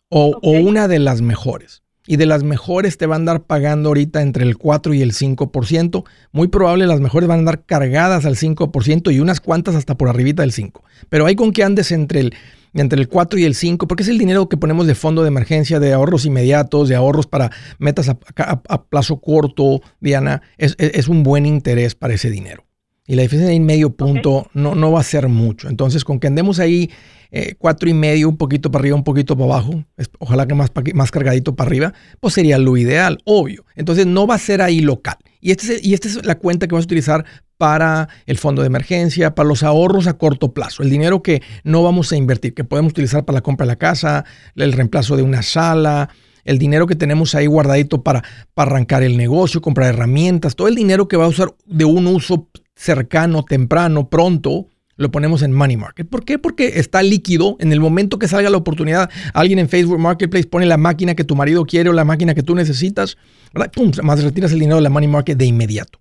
O, 0.09 0.39
o, 0.43 0.51
una 0.53 0.89
de 0.89 0.99
las 0.99 1.21
mejores. 1.21 1.83
y 2.07 2.17
de 2.17 2.25
las 2.25 2.43
mejores 2.43 2.97
te 2.97 3.05
van 3.05 3.17
a 3.17 3.21
andar 3.21 3.43
pagando 3.43 3.91
ahorita 3.91 4.23
entre 4.23 4.45
el 4.45 4.57
4 4.57 4.95
y 4.95 5.03
el 5.03 5.13
5%. 5.13 6.05
Muy 6.33 6.49
probable 6.49 6.87
las 6.87 7.01
mejores 7.01 7.29
van 7.29 7.37
a 7.37 7.41
andar 7.41 7.67
cargadas 7.67 8.25
al 8.25 8.37
5% 8.37 9.13
y 9.13 9.21
unas 9.21 9.41
cuantas 9.41 9.75
hasta 9.75 9.99
por 9.99 10.09
arribita 10.09 10.41
del 10.41 10.53
5%. 10.53 10.81
Pero 11.11 11.27
hay 11.27 11.37
con 11.37 11.53
que 11.53 11.65
andes 11.65 11.93
entre 11.93 12.21
el, 12.21 12.35
entre 12.75 13.01
el 13.01 13.09
4 13.09 13.39
y 13.39 13.45
el 13.45 13.55
5, 13.55 13.87
porque 13.89 14.03
es 14.03 14.09
el 14.09 14.19
dinero 14.19 14.49
que 14.49 14.57
ponemos 14.57 14.87
de 14.87 14.95
fondo 14.95 15.23
de 15.23 15.29
emergencia, 15.29 15.81
de 15.81 15.93
ahorros 15.93 16.27
inmediatos, 16.27 16.89
de 16.89 16.97
ahorros 16.97 17.27
para 17.27 17.51
metas 17.79 18.09
a, 18.09 18.83
plazo 18.83 19.21
corto, 19.21 19.81
Diana. 20.01 20.43
Es, 20.57 21.09
un 21.09 21.23
buen 21.23 21.47
interés 21.47 21.95
para 21.95 22.15
ese 22.15 22.31
dinero. 22.31 22.65
Y 23.07 23.15
la 23.15 23.23
diferencia 23.23 23.53
de 23.53 23.61
medio 23.61 23.91
punto 23.91 24.51
no, 24.53 24.75
no 24.75 24.93
va 24.93 25.01
a 25.01 25.05
ser 25.05 25.29
mucho. 25.29 25.69
Entonces, 25.69 26.05
con 26.05 26.21
que 26.21 26.27
andemos 26.27 26.59
ahí 26.59 26.91
eh, 27.31 27.55
cuatro 27.59 27.89
y 27.91 27.95
medio, 27.95 28.29
un 28.29 28.39
poquito 28.39 28.71
para 28.71 28.83
arriba, 28.83 28.97
un 28.97 29.05
poquito 29.05 29.37
para 29.37 29.53
abajo, 29.53 29.85
ojalá 30.19 30.47
que 30.47 30.55
más, 30.55 30.71
más 30.95 31.11
cargadito 31.11 31.55
para 31.55 31.69
arriba, 31.69 31.95
pues 32.21 32.35
sería 32.35 32.59
lo 32.59 32.77
ideal, 32.77 33.19
obvio. 33.25 33.65
Entonces 33.77 34.07
no 34.07 34.27
va 34.27 34.37
a 34.37 34.39
ser 34.39 34.63
ahí 34.63 34.81
local. 34.81 35.17
Y 35.41 35.51
esta 35.51 35.73
es, 35.73 35.85
y 35.85 35.95
este 35.95 36.09
es 36.09 36.25
la 36.25 36.37
cuenta 36.37 36.67
que 36.67 36.75
vas 36.75 36.85
a 36.85 36.87
utilizar 36.87 37.25
para 37.59 38.09
el 38.27 38.38
fondo 38.38 38.62
de 38.62 38.69
emergencia, 38.69 39.35
para 39.35 39.49
los 39.49 39.62
ahorros 39.62 40.07
a 40.07 40.15
corto 40.15 40.55
plazo, 40.55 40.83
el 40.83 40.91
dinero 40.91 41.23
que 41.23 41.43
no 41.65 41.83
vamos 41.83 42.12
a 42.12 42.17
invertir, 42.17 42.55
que 42.55 42.65
podemos 42.65 42.93
utilizar 42.93 43.25
para 43.25 43.38
la 43.38 43.43
compra 43.43 43.67
de 43.67 43.73
la 43.73 43.77
casa, 43.77 44.25
el 44.57 44.73
reemplazo 44.73 45.17
de 45.17 45.23
una 45.23 45.43
sala, 45.43 46.09
el 46.45 46.59
dinero 46.59 46.87
que 46.87 46.95
tenemos 46.95 47.35
ahí 47.35 47.47
guardadito 47.47 48.03
para, 48.03 48.23
para 48.55 48.71
arrancar 48.71 49.03
el 49.03 49.19
negocio, 49.19 49.61
comprar 49.61 49.93
herramientas, 49.93 50.57
todo 50.57 50.69
el 50.69 50.77
dinero 50.77 51.09
que 51.09 51.19
va 51.19 51.27
a 51.27 51.29
usar 51.29 51.55
de 51.67 51.85
un 51.85 52.07
uso 52.07 52.49
cercano, 52.75 53.45
temprano, 53.45 54.09
pronto, 54.09 54.69
lo 54.97 55.11
ponemos 55.11 55.43
en 55.43 55.53
Money 55.53 55.77
Market. 55.77 56.09
¿Por 56.09 56.25
qué? 56.25 56.38
Porque 56.38 56.79
está 56.81 57.03
líquido. 57.03 57.57
En 57.61 57.73
el 57.73 57.81
momento 57.81 58.19
que 58.19 58.29
salga 58.29 58.50
la 58.50 58.57
oportunidad, 58.57 59.11
alguien 59.33 59.59
en 59.59 59.69
Facebook 59.69 59.99
Marketplace 59.99 60.47
pone 60.47 60.67
la 60.67 60.77
máquina 60.77 61.15
que 61.15 61.25
tu 61.25 61.37
marido 61.37 61.65
quiere 61.65 61.91
o 61.91 61.93
la 61.93 62.05
máquina 62.05 62.35
que 62.35 62.43
tú 62.43 62.55
necesitas, 62.55 63.17
¿verdad? 63.55 63.71
¡Pum! 63.73 63.93
Más 64.03 64.23
retiras 64.23 64.53
el 64.53 64.59
dinero 64.59 64.77
de 64.77 64.83
la 64.83 64.91
Money 64.91 65.09
Market 65.09 65.38
de 65.38 65.47
inmediato. 65.47 66.00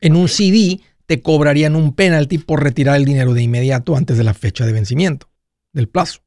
En 0.00 0.16
un 0.16 0.28
CD 0.28 0.80
te 1.06 1.22
cobrarían 1.22 1.76
un 1.76 1.94
penalty 1.94 2.38
por 2.38 2.62
retirar 2.62 2.96
el 2.96 3.04
dinero 3.04 3.34
de 3.34 3.42
inmediato 3.42 3.96
antes 3.96 4.16
de 4.16 4.24
la 4.24 4.34
fecha 4.34 4.64
de 4.64 4.72
vencimiento, 4.72 5.28
del 5.72 5.88
plazo. 5.88 6.20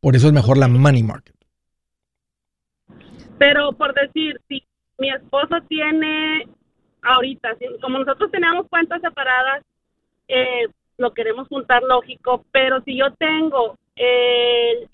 Por 0.00 0.16
eso 0.16 0.26
es 0.26 0.32
mejor 0.32 0.58
la 0.58 0.68
Money 0.68 1.02
Market. 1.02 1.34
Pero 3.38 3.72
por 3.72 3.94
decir, 3.94 4.40
si 4.48 4.62
mi 4.98 5.10
esposo 5.10 5.56
tiene 5.68 6.48
ahorita, 7.02 7.50
como 7.80 7.98
nosotros 7.98 8.30
teníamos 8.30 8.68
cuentas 8.68 9.00
separadas, 9.02 9.62
eh, 10.28 10.68
lo 10.96 11.12
queremos 11.12 11.48
juntar 11.48 11.82
lógico, 11.82 12.44
pero 12.52 12.82
si 12.82 12.96
yo 12.96 13.12
tengo 13.14 13.76
el, 13.96 14.88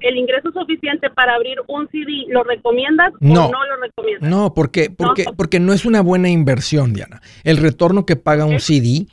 el, 0.00 0.16
ingreso 0.16 0.52
suficiente 0.52 1.10
para 1.10 1.34
abrir 1.34 1.58
un 1.66 1.88
CD, 1.88 2.24
¿lo 2.28 2.44
recomiendas 2.44 3.12
no, 3.20 3.46
o 3.46 3.52
no 3.52 3.66
lo 3.66 3.76
recomiendas? 3.80 4.30
No, 4.30 4.54
porque, 4.54 4.90
porque, 4.90 5.24
no. 5.24 5.32
porque 5.34 5.60
no 5.60 5.72
es 5.72 5.84
una 5.84 6.00
buena 6.00 6.28
inversión, 6.28 6.92
Diana. 6.92 7.20
El 7.44 7.56
retorno 7.56 8.06
que 8.06 8.16
paga 8.16 8.44
un 8.44 8.60
CD 8.60 9.06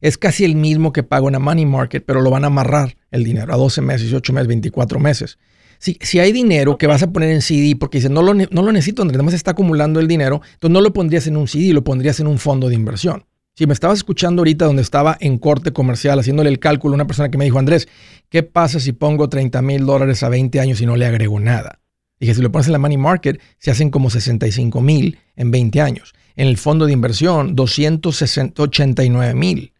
es 0.00 0.16
casi 0.16 0.44
el 0.44 0.56
mismo 0.56 0.92
que 0.92 1.02
paga 1.02 1.26
una 1.26 1.38
money 1.38 1.66
market, 1.66 2.04
pero 2.06 2.22
lo 2.22 2.30
van 2.30 2.44
a 2.44 2.48
amarrar 2.48 2.96
el 3.10 3.24
dinero 3.24 3.52
a 3.52 3.56
12 3.56 3.82
meses, 3.82 4.02
18 4.02 4.32
meses, 4.32 4.48
24 4.48 4.98
meses. 4.98 5.38
Si, 5.78 5.98
si 6.00 6.18
hay 6.18 6.32
dinero 6.32 6.76
que 6.76 6.86
vas 6.86 7.02
a 7.02 7.10
poner 7.10 7.30
en 7.30 7.40
CD 7.40 7.74
porque 7.78 7.98
dices, 7.98 8.10
no 8.10 8.22
lo, 8.22 8.34
no 8.34 8.62
lo 8.62 8.72
necesito, 8.72 9.02
Andrés, 9.02 9.16
además 9.16 9.34
está 9.34 9.52
acumulando 9.52 9.98
el 10.00 10.08
dinero, 10.08 10.42
entonces 10.54 10.72
no 10.72 10.80
lo 10.80 10.92
pondrías 10.92 11.26
en 11.26 11.36
un 11.36 11.48
CD, 11.48 11.72
lo 11.72 11.84
pondrías 11.84 12.20
en 12.20 12.26
un 12.26 12.38
fondo 12.38 12.68
de 12.68 12.74
inversión. 12.74 13.24
Si 13.60 13.66
me 13.66 13.74
estabas 13.74 13.98
escuchando 13.98 14.40
ahorita 14.40 14.64
donde 14.64 14.80
estaba 14.80 15.18
en 15.20 15.36
corte 15.36 15.70
comercial 15.70 16.18
haciéndole 16.18 16.48
el 16.48 16.58
cálculo, 16.60 16.94
una 16.94 17.06
persona 17.06 17.30
que 17.30 17.36
me 17.36 17.44
dijo, 17.44 17.58
Andrés, 17.58 17.88
¿qué 18.30 18.42
pasa 18.42 18.80
si 18.80 18.92
pongo 18.92 19.28
30 19.28 19.60
mil 19.60 19.84
dólares 19.84 20.22
a 20.22 20.30
20 20.30 20.58
años 20.60 20.80
y 20.80 20.86
no 20.86 20.96
le 20.96 21.04
agrego 21.04 21.38
nada? 21.38 21.78
Dije, 22.18 22.34
si 22.34 22.40
lo 22.40 22.50
pones 22.50 22.68
en 22.68 22.72
la 22.72 22.78
money 22.78 22.96
market, 22.96 23.38
se 23.58 23.70
hacen 23.70 23.90
como 23.90 24.08
65 24.08 24.80
mil 24.80 25.18
en 25.36 25.50
20 25.50 25.78
años. 25.82 26.14
En 26.36 26.48
el 26.48 26.56
fondo 26.56 26.86
de 26.86 26.94
inversión, 26.94 27.54
289 27.54 29.34
mil. 29.34 29.74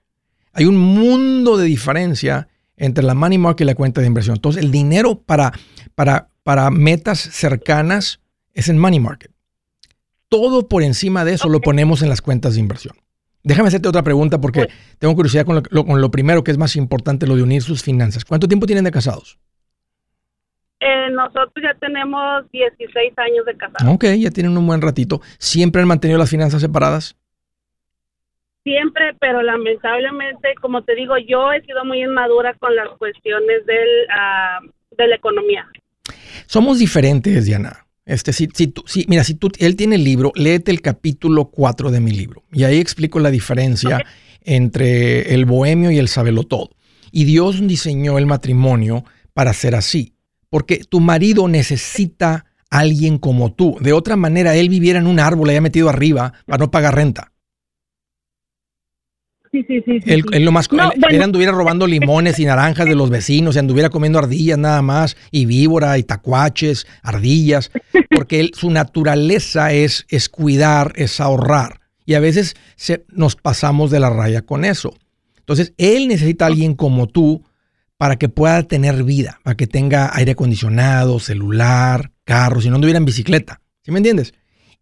Hay 0.53 0.67
un 0.67 0.77
mundo 0.77 1.57
de 1.57 1.65
diferencia 1.65 2.49
entre 2.77 3.03
la 3.03 3.15
money 3.15 3.39
market 3.39 3.63
y 3.63 3.65
la 3.65 3.75
cuenta 3.75 4.03
de 4.03 4.09
inversión. 4.09 4.37
Entonces, 4.37 4.63
el 4.63 4.71
dinero 4.71 5.23
para, 5.23 5.55
para, 5.95 6.29
para 6.43 6.71
metas 6.71 7.19
cercanas 7.19 8.21
es 8.53 8.69
en 8.69 8.77
money 8.77 9.01
market. 9.01 9.33
Todo 10.29 10.69
por 10.69 10.83
encima 10.83 11.25
de 11.25 11.33
eso 11.33 11.49
lo 11.49 11.63
ponemos 11.63 12.03
en 12.03 12.11
las 12.11 12.21
cuentas 12.21 12.53
de 12.53 12.61
inversión. 12.61 13.00
Déjame 13.43 13.69
hacerte 13.69 13.89
otra 13.89 14.03
pregunta 14.03 14.41
porque 14.41 14.69
tengo 14.99 15.15
curiosidad 15.15 15.47
con 15.47 15.63
lo, 16.01 16.11
primero 16.11 16.45
que 16.45 16.51
es 16.51 16.59
más 16.59 16.77
importante, 16.77 17.27
lo 17.27 17.37
de 17.37 17.43
unir 17.43 17.63
sus 17.63 17.83
finanzas. 17.83 18.25
¿Cuánto 18.25 18.49
tiempo 18.49 18.67
tienen 18.67 18.85
de 18.85 18.91
casados? 18.91 19.39
Eh, 20.81 21.11
nosotros 21.11 21.53
ya 21.63 21.75
tenemos 21.79 22.51
16 22.53 23.13
años 23.19 23.47
de 23.47 23.57
casados. 23.57 23.95
Ok, 23.95 24.05
ya 24.19 24.31
tienen 24.31 24.57
un 24.57 24.67
buen 24.67 24.81
ratito. 24.81 25.21
¿Siempre 25.39 25.83
han 25.83 25.89
mantenido 25.89 26.19
las 26.19 26.31
finanzas 26.31 26.61
separadas? 26.61 27.17
Siempre, 28.63 29.15
pero 29.19 29.43
lamentablemente, 29.43 30.55
como 30.61 30.83
te 30.83 30.95
digo, 30.95 31.17
yo 31.17 31.51
he 31.53 31.63
sido 31.63 31.85
muy 31.85 32.03
inmadura 32.03 32.55
con 32.55 32.77
las 32.77 32.89
cuestiones 32.99 33.65
del, 33.65 33.89
ah, 34.15 34.61
de 34.97 35.07
la 35.09 35.17
economía. 35.17 35.67
Somos 36.47 36.79
diferentes, 36.79 37.47
Diana. 37.47 37.87
Este, 38.11 38.33
si, 38.33 38.49
si, 38.53 38.75
si, 38.87 39.07
mira, 39.09 39.23
si 39.23 39.35
tú, 39.35 39.53
él 39.59 39.77
tiene 39.77 39.95
el 39.95 40.03
libro, 40.03 40.33
léete 40.35 40.73
el 40.73 40.83
capítulo 40.83 41.45
4 41.45 41.93
de 41.93 42.01
mi 42.01 42.11
libro. 42.11 42.43
Y 42.53 42.65
ahí 42.65 42.79
explico 42.79 43.21
la 43.21 43.31
diferencia 43.31 44.05
entre 44.43 45.33
el 45.33 45.45
bohemio 45.45 45.93
y 45.93 45.99
el 45.99 46.11
todo. 46.11 46.71
Y 47.13 47.25
Dios 47.25 47.65
diseñó 47.65 48.19
el 48.19 48.27
matrimonio 48.27 49.05
para 49.33 49.53
ser 49.53 49.77
así. 49.77 50.15
Porque 50.49 50.79
tu 50.79 50.99
marido 50.99 51.47
necesita 51.47 52.47
a 52.69 52.79
alguien 52.81 53.19
como 53.19 53.53
tú. 53.53 53.77
De 53.81 53.93
otra 53.93 54.17
manera, 54.17 54.57
él 54.57 54.69
viviera 54.69 54.99
en 54.99 55.07
un 55.07 55.21
árbol 55.21 55.51
haya 55.51 55.61
metido 55.61 55.89
arriba 55.89 56.33
para 56.47 56.59
no 56.59 56.73
pagar 56.73 56.97
renta. 56.97 57.31
Sí, 59.53 59.65
sí, 59.67 59.83
sí. 59.85 60.01
Él, 60.07 60.45
lo 60.45 60.53
más, 60.53 60.69
él, 61.11 61.23
anduviera 61.23 61.51
robando 61.51 61.87
limones 61.87 62.39
y 62.39 62.45
naranjas 62.45 62.87
de 62.87 62.95
los 62.95 63.11
vecinos, 63.11 63.57
y 63.57 63.59
anduviera 63.59 63.91
comiendo 63.91 64.21
ardillas 64.21 64.59
nada 64.59 64.81
más, 64.81 65.17
y 65.33 65.45
víbora, 65.47 65.99
y 65.99 66.05
tacuaches, 66.05 66.87
ardillas, 67.03 67.73
porque 68.11 68.39
él, 68.39 68.53
su 68.55 68.71
naturaleza 68.71 69.73
es, 69.73 70.07
es 70.09 70.29
cuidar, 70.29 70.93
es 70.95 71.21
ahorrar. 71.21 71.81
Y 72.07 72.15
a 72.15 72.21
veces 72.21 72.55
se, 72.77 73.05
nos 73.09 73.35
pasamos 73.35 73.91
de 73.91 73.99
la 73.99 74.11
raya 74.11 74.43
con 74.43 74.65
eso. 74.65 74.97
Entonces, 75.39 75.75
él 75.79 76.07
necesita 76.07 76.45
a 76.45 76.49
alguien 76.49 76.75
como 76.75 77.09
tú 77.09 77.45
para 77.97 78.17
que 78.17 78.29
pueda 78.29 78.63
tener 78.63 79.03
vida, 79.03 79.41
para 79.43 79.57
que 79.57 79.67
tenga 79.67 80.11
aire 80.15 80.33
acondicionado, 80.33 81.19
celular, 81.19 82.13
carro, 82.25 82.61
si 82.61 82.69
no 82.69 82.77
anduviera 82.77 82.99
en 82.99 83.05
bicicleta. 83.05 83.61
¿Sí 83.83 83.91
me 83.91 83.99
entiendes? 83.99 84.33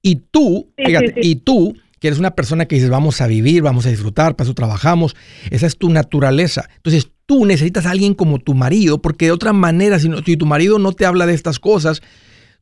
Y 0.02 0.16
tú, 0.30 0.72
fíjate, 0.76 1.14
y 1.22 1.36
tú 1.36 1.74
que 2.00 2.08
eres 2.08 2.18
una 2.18 2.32
persona 2.32 2.66
que 2.66 2.76
dices, 2.76 2.90
vamos 2.90 3.20
a 3.20 3.26
vivir, 3.26 3.62
vamos 3.62 3.86
a 3.86 3.90
disfrutar, 3.90 4.36
para 4.36 4.46
eso 4.46 4.54
trabajamos, 4.54 5.16
esa 5.50 5.66
es 5.66 5.76
tu 5.76 5.90
naturaleza. 5.90 6.68
Entonces 6.76 7.10
tú 7.26 7.44
necesitas 7.44 7.86
a 7.86 7.90
alguien 7.90 8.14
como 8.14 8.38
tu 8.38 8.54
marido, 8.54 9.02
porque 9.02 9.26
de 9.26 9.32
otra 9.32 9.52
manera, 9.52 9.98
si, 9.98 10.36
tu 10.36 10.46
marido 10.46 10.78
no 10.78 10.92
te 10.92 11.04
habla 11.06 11.26
de 11.26 11.34
estas 11.34 11.58
cosas, 11.58 12.00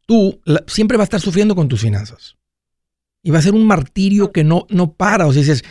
tú 0.07 0.40
siempre 0.66 0.96
vas 0.96 1.05
a 1.05 1.09
estar 1.09 1.20
sufriendo 1.20 1.55
con 1.55 1.68
tus 1.68 1.81
finanzas. 1.81 2.37
Y 3.22 3.31
va 3.31 3.38
a 3.38 3.42
ser 3.42 3.55
un 3.55 3.66
martirio 3.66 4.33
que 4.33 4.44
no, 4.44 4.66
no 4.70 4.92
para. 4.92 5.27
O 5.27 5.33
sea, 5.33 5.42
dices, 5.42 5.64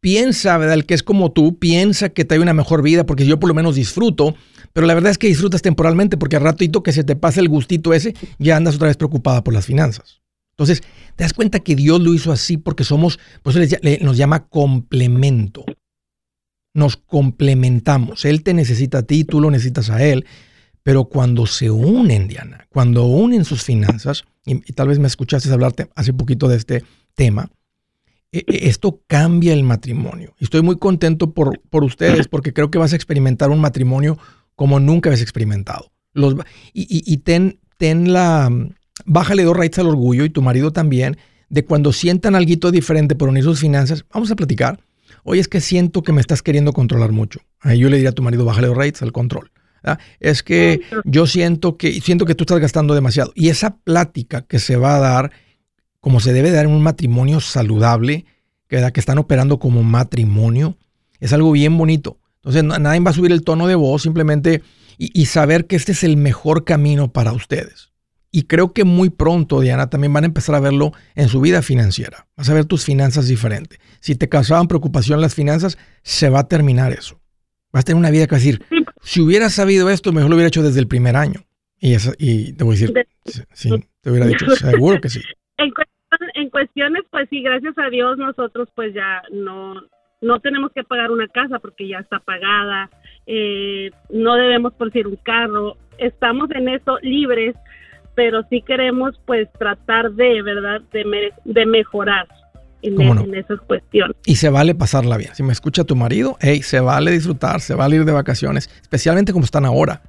piensa, 0.00 0.58
¿verdad? 0.58 0.74
El 0.74 0.86
que 0.86 0.94
es 0.94 1.02
como 1.02 1.32
tú, 1.32 1.58
piensa 1.58 2.10
que 2.10 2.24
te 2.24 2.34
hay 2.34 2.40
una 2.40 2.52
mejor 2.52 2.82
vida, 2.82 3.06
porque 3.06 3.26
yo 3.26 3.38
por 3.38 3.48
lo 3.48 3.54
menos 3.54 3.76
disfruto, 3.76 4.34
pero 4.74 4.86
la 4.86 4.94
verdad 4.94 5.10
es 5.10 5.18
que 5.18 5.28
disfrutas 5.28 5.62
temporalmente, 5.62 6.16
porque 6.16 6.36
al 6.36 6.42
ratito 6.42 6.82
que 6.82 6.92
se 6.92 7.04
te 7.04 7.16
pasa 7.16 7.40
el 7.40 7.48
gustito 7.48 7.94
ese, 7.94 8.14
ya 8.38 8.56
andas 8.56 8.74
otra 8.74 8.88
vez 8.88 8.96
preocupada 8.96 9.44
por 9.44 9.54
las 9.54 9.64
finanzas. 9.64 10.23
Entonces, 10.54 10.82
te 11.16 11.24
das 11.24 11.32
cuenta 11.32 11.60
que 11.60 11.74
Dios 11.74 12.00
lo 12.00 12.14
hizo 12.14 12.30
así 12.30 12.56
porque 12.56 12.84
somos, 12.84 13.18
por 13.42 13.56
eso 13.56 13.76
nos 14.02 14.16
llama 14.16 14.46
complemento. 14.46 15.64
Nos 16.74 16.96
complementamos. 16.96 18.24
Él 18.24 18.44
te 18.44 18.54
necesita 18.54 18.98
a 18.98 19.02
ti, 19.02 19.24
tú 19.24 19.40
lo 19.40 19.50
necesitas 19.50 19.90
a 19.90 20.04
él. 20.04 20.24
Pero 20.84 21.06
cuando 21.06 21.46
se 21.46 21.70
unen, 21.70 22.28
Diana, 22.28 22.66
cuando 22.68 23.06
unen 23.06 23.44
sus 23.44 23.64
finanzas, 23.64 24.24
y, 24.44 24.60
tal 24.74 24.88
vez 24.88 24.98
me 24.98 25.08
escuchaste 25.08 25.50
hablarte 25.50 25.88
hace 25.96 26.12
poquito 26.12 26.46
de 26.46 26.56
este 26.56 26.84
tema, 27.14 27.50
e, 28.30 28.44
e, 28.46 28.68
esto 28.68 29.02
cambia 29.08 29.54
el 29.54 29.64
matrimonio. 29.64 30.34
Y 30.38 30.44
estoy 30.44 30.62
muy 30.62 30.78
contento 30.78 31.32
por, 31.32 31.60
por 31.62 31.82
ustedes 31.82 32.28
porque 32.28 32.52
creo 32.52 32.70
que 32.70 32.78
vas 32.78 32.92
a 32.92 32.96
experimentar 32.96 33.50
un 33.50 33.60
matrimonio 33.60 34.18
como 34.54 34.78
nunca 34.78 35.08
habías 35.08 35.22
experimentado. 35.22 35.90
Y, 36.72 37.12
y 37.12 37.16
ten, 37.18 37.58
ten 37.76 38.12
la, 38.12 38.50
bájale 39.04 39.44
dos 39.44 39.56
raíces 39.56 39.80
al 39.80 39.88
orgullo 39.88 40.24
y 40.24 40.30
tu 40.30 40.42
marido 40.42 40.72
también, 40.72 41.16
de 41.48 41.64
cuando 41.64 41.92
sientan 41.92 42.34
algo 42.34 42.70
diferente 42.70 43.14
por 43.14 43.28
unir 43.28 43.44
sus 43.44 43.60
finanzas, 43.60 44.04
vamos 44.12 44.30
a 44.30 44.36
platicar. 44.36 44.80
Oye, 45.24 45.40
es 45.40 45.48
que 45.48 45.60
siento 45.60 46.02
que 46.02 46.12
me 46.12 46.20
estás 46.20 46.42
queriendo 46.42 46.72
controlar 46.72 47.12
mucho. 47.12 47.40
Ahí 47.60 47.78
yo 47.78 47.88
le 47.88 47.96
diría 47.96 48.10
a 48.10 48.12
tu 48.12 48.22
marido, 48.22 48.44
bájale 48.44 48.66
dos 48.66 48.76
raíces 48.76 49.02
al 49.02 49.12
control. 49.12 49.50
Es 50.18 50.42
que 50.42 50.80
yo 51.04 51.26
siento 51.26 51.76
que, 51.76 52.00
siento 52.00 52.24
que 52.24 52.34
tú 52.34 52.44
estás 52.44 52.58
gastando 52.58 52.94
demasiado. 52.94 53.32
Y 53.34 53.48
esa 53.50 53.76
plática 53.76 54.42
que 54.42 54.58
se 54.58 54.76
va 54.76 54.96
a 54.96 54.98
dar, 54.98 55.32
como 56.00 56.20
se 56.20 56.32
debe 56.32 56.50
dar 56.50 56.64
en 56.64 56.72
un 56.72 56.82
matrimonio 56.82 57.40
saludable, 57.40 58.24
que, 58.66 58.90
que 58.92 59.00
están 59.00 59.18
operando 59.18 59.58
como 59.58 59.82
matrimonio, 59.82 60.78
es 61.20 61.32
algo 61.32 61.52
bien 61.52 61.76
bonito. 61.76 62.18
Entonces, 62.36 62.64
nadie 62.64 63.00
va 63.00 63.10
a 63.10 63.14
subir 63.14 63.32
el 63.32 63.42
tono 63.42 63.66
de 63.66 63.74
voz, 63.74 64.02
simplemente 64.02 64.62
y 64.96 65.26
saber 65.26 65.66
que 65.66 65.76
este 65.76 65.92
es 65.92 66.04
el 66.04 66.16
mejor 66.16 66.64
camino 66.64 67.12
para 67.12 67.32
ustedes 67.32 67.93
Y 68.36 68.48
creo 68.48 68.72
que 68.72 68.82
muy 68.82 69.10
pronto, 69.10 69.60
Diana, 69.60 69.88
también 69.88 70.12
van 70.12 70.24
a 70.24 70.26
empezar 70.26 70.56
a 70.56 70.60
verlo 70.60 70.90
en 71.14 71.28
su 71.28 71.40
vida 71.40 71.62
financiera. 71.62 72.26
Vas 72.36 72.50
a 72.50 72.54
ver 72.54 72.64
tus 72.64 72.84
finanzas 72.84 73.28
diferente. 73.28 73.76
Si 74.00 74.16
te 74.16 74.28
causaban 74.28 74.66
preocupación 74.66 75.20
las 75.20 75.36
finanzas, 75.36 75.78
se 76.02 76.30
va 76.30 76.40
a 76.40 76.48
terminar 76.48 76.90
eso. 76.90 77.20
Vas 77.72 77.82
a 77.82 77.84
tener 77.84 78.00
una 78.00 78.10
vida 78.10 78.26
que 78.26 78.32
va 78.32 78.38
a 78.38 78.40
decir, 78.40 78.60
si 79.02 79.20
hubiera 79.20 79.50
sabido 79.50 79.88
esto, 79.88 80.12
mejor 80.12 80.30
lo 80.30 80.34
hubiera 80.34 80.48
hecho 80.48 80.64
desde 80.64 80.80
el 80.80 80.88
primer 80.88 81.14
año. 81.14 81.42
Y, 81.78 81.94
y 82.18 82.54
te 82.54 82.64
voy 82.64 82.74
a 82.74 82.80
decir, 82.80 83.06
sí, 83.52 83.70
te 84.00 84.10
hubiera 84.10 84.26
dicho, 84.26 84.50
seguro 84.50 85.00
que 85.00 85.10
sí. 85.10 85.20
En, 86.34 86.50
cuestiones, 86.50 87.02
pues 87.10 87.28
sí, 87.30 87.40
gracias 87.40 87.76
a 87.78 87.88
Dios 87.88 88.18
nosotros 88.18 88.68
pues 88.74 88.94
ya 88.94 89.22
no, 89.32 89.74
no 90.20 90.40
tenemos 90.40 90.72
que 90.72 90.84
pagar 90.84 91.10
una 91.10 91.28
casa 91.28 91.58
porque 91.58 91.88
ya 91.88 91.98
está 91.98 92.18
pagada, 92.20 92.88
eh, 93.26 93.90
no 94.10 94.34
debemos 94.34 94.74
por 94.74 94.88
decir 94.88 95.06
un 95.06 95.16
carro, 95.16 95.76
estamos 95.98 96.50
en 96.52 96.68
eso 96.68 96.98
libres, 97.02 97.56
pero 98.14 98.42
sí 98.50 98.62
queremos 98.62 99.18
pues 99.26 99.48
tratar 99.58 100.12
de, 100.12 100.42
¿verdad?, 100.42 100.80
de, 100.92 101.32
de 101.44 101.66
mejorar. 101.66 102.26
En, 102.82 103.00
en, 103.00 103.34
esas 103.34 103.58
cuestiones. 103.62 104.14
Y 104.26 104.36
se 104.36 104.50
vale 104.50 104.74
pasarla 104.74 105.16
bien. 105.16 105.34
Si 105.34 105.42
me 105.42 105.54
escucha 105.54 105.84
tu 105.84 105.96
marido, 105.96 106.36
hey, 106.42 106.60
se 106.60 106.80
vale 106.80 107.12
disfrutar, 107.12 107.62
se 107.62 107.74
vale 107.74 107.96
ir 107.96 108.04
de 108.04 108.12
vacaciones, 108.12 108.68
especialmente 108.82 109.32
como 109.32 109.46
están 109.46 109.64
ahora. 109.64 110.02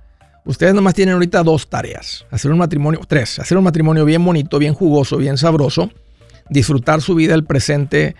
Ustedes 0.43 0.73
nomás 0.73 0.93
tienen 0.93 1.13
ahorita 1.13 1.41
dos 1.43 1.69
tareas. 1.69 2.25
Hacer 2.31 2.51
un 2.51 2.57
matrimonio, 2.57 2.99
tres, 3.07 3.39
hacer 3.39 3.57
un 3.57 3.63
matrimonio 3.63 4.03
bien 4.03 4.25
bonito, 4.25 4.59
bien 4.59 4.73
jugoso, 4.73 5.15
bien 5.15 5.37
sabroso, 5.37 5.89
disfrutar 6.49 6.99
su 7.01 7.15
vida, 7.15 7.33
el 7.33 7.45
presente, 7.45 8.15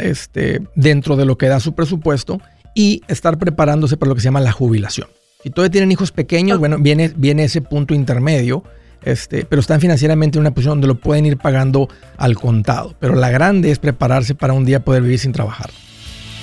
este, 0.00 0.60
dentro 0.74 1.16
de 1.16 1.24
lo 1.24 1.38
que 1.38 1.48
da 1.48 1.60
su 1.60 1.74
presupuesto 1.74 2.40
y 2.74 3.02
estar 3.08 3.38
preparándose 3.38 3.96
para 3.96 4.08
lo 4.08 4.14
que 4.14 4.20
se 4.20 4.26
llama 4.26 4.40
la 4.40 4.52
jubilación. 4.52 5.08
Si 5.42 5.50
todavía 5.50 5.72
tienen 5.72 5.92
hijos 5.92 6.12
pequeños, 6.12 6.58
bueno, 6.58 6.78
viene, 6.78 7.12
viene 7.16 7.44
ese 7.44 7.60
punto 7.60 7.94
intermedio, 7.94 8.64
este, 9.02 9.44
pero 9.44 9.60
están 9.60 9.80
financieramente 9.80 10.38
en 10.38 10.40
una 10.40 10.52
posición 10.52 10.80
donde 10.80 10.88
lo 10.88 10.94
pueden 10.94 11.26
ir 11.26 11.36
pagando 11.36 11.88
al 12.16 12.34
contado. 12.36 12.94
Pero 13.00 13.14
la 13.14 13.30
grande 13.30 13.70
es 13.70 13.78
prepararse 13.78 14.34
para 14.34 14.52
un 14.52 14.64
día 14.64 14.84
poder 14.84 15.02
vivir 15.02 15.18
sin 15.18 15.32
trabajar. 15.32 15.70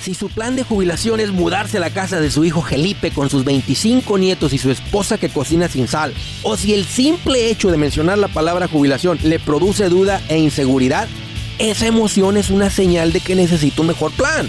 Si 0.02 0.14
su 0.14 0.28
plan 0.28 0.56
de 0.56 0.64
jubilación 0.64 1.20
es 1.20 1.30
mudarse 1.30 1.76
a 1.76 1.80
la 1.80 1.90
casa 1.90 2.18
de 2.18 2.28
su 2.28 2.44
hijo 2.44 2.60
Felipe 2.60 3.12
con 3.12 3.30
sus 3.30 3.44
25 3.44 4.18
nietos 4.18 4.52
y 4.52 4.58
su 4.58 4.72
esposa 4.72 5.16
que 5.16 5.28
cocina 5.28 5.68
sin 5.68 5.86
sal, 5.86 6.12
o 6.42 6.56
si 6.56 6.74
el 6.74 6.84
simple 6.84 7.50
hecho 7.50 7.70
de 7.70 7.76
mencionar 7.76 8.18
la 8.18 8.26
palabra 8.26 8.66
jubilación 8.66 9.18
le 9.22 9.38
produce 9.38 9.88
duda 9.88 10.20
e 10.28 10.38
inseguridad, 10.38 11.06
esa 11.60 11.86
emoción 11.86 12.36
es 12.36 12.50
una 12.50 12.68
señal 12.68 13.12
de 13.12 13.20
que 13.20 13.36
necesita 13.36 13.82
un 13.82 13.88
mejor 13.88 14.10
plan. 14.10 14.48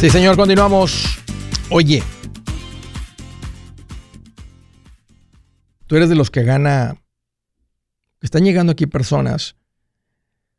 Sí, 0.00 0.10
señor, 0.10 0.36
continuamos. 0.36 1.18
Oye, 1.70 2.04
tú 5.88 5.96
eres 5.96 6.08
de 6.08 6.14
los 6.14 6.30
que 6.30 6.44
gana. 6.44 7.02
Están 8.20 8.44
llegando 8.44 8.70
aquí 8.70 8.86
personas 8.86 9.56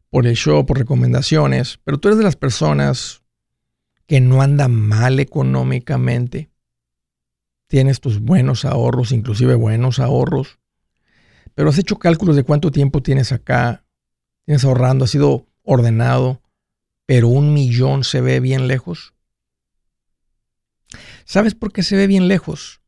por 0.09 0.27
el 0.27 0.35
show, 0.35 0.65
por 0.65 0.77
recomendaciones, 0.77 1.79
pero 1.85 1.97
tú 1.97 2.09
eres 2.09 2.17
de 2.17 2.25
las 2.25 2.35
personas 2.35 3.23
que 4.07 4.19
no 4.19 4.41
andan 4.41 4.75
mal 4.75 5.21
económicamente. 5.21 6.49
Tienes 7.67 8.01
tus 8.01 8.19
buenos 8.19 8.65
ahorros, 8.65 9.13
inclusive 9.13 9.55
buenos 9.55 9.99
ahorros, 9.99 10.59
pero 11.55 11.69
has 11.69 11.77
hecho 11.77 11.97
cálculos 11.97 12.35
de 12.35 12.43
cuánto 12.43 12.71
tiempo 12.71 13.01
tienes 13.01 13.31
acá, 13.31 13.85
tienes 14.43 14.65
ahorrando, 14.65 15.05
has 15.05 15.11
sido 15.11 15.47
ordenado, 15.63 16.41
pero 17.05 17.29
un 17.29 17.53
millón 17.53 18.03
se 18.03 18.19
ve 18.19 18.41
bien 18.41 18.67
lejos. 18.67 19.13
¿Sabes 21.25 21.55
por 21.55 21.71
qué 21.71 21.83
se 21.83 21.95
ve 21.95 22.07
bien 22.07 22.27
lejos? 22.27 22.81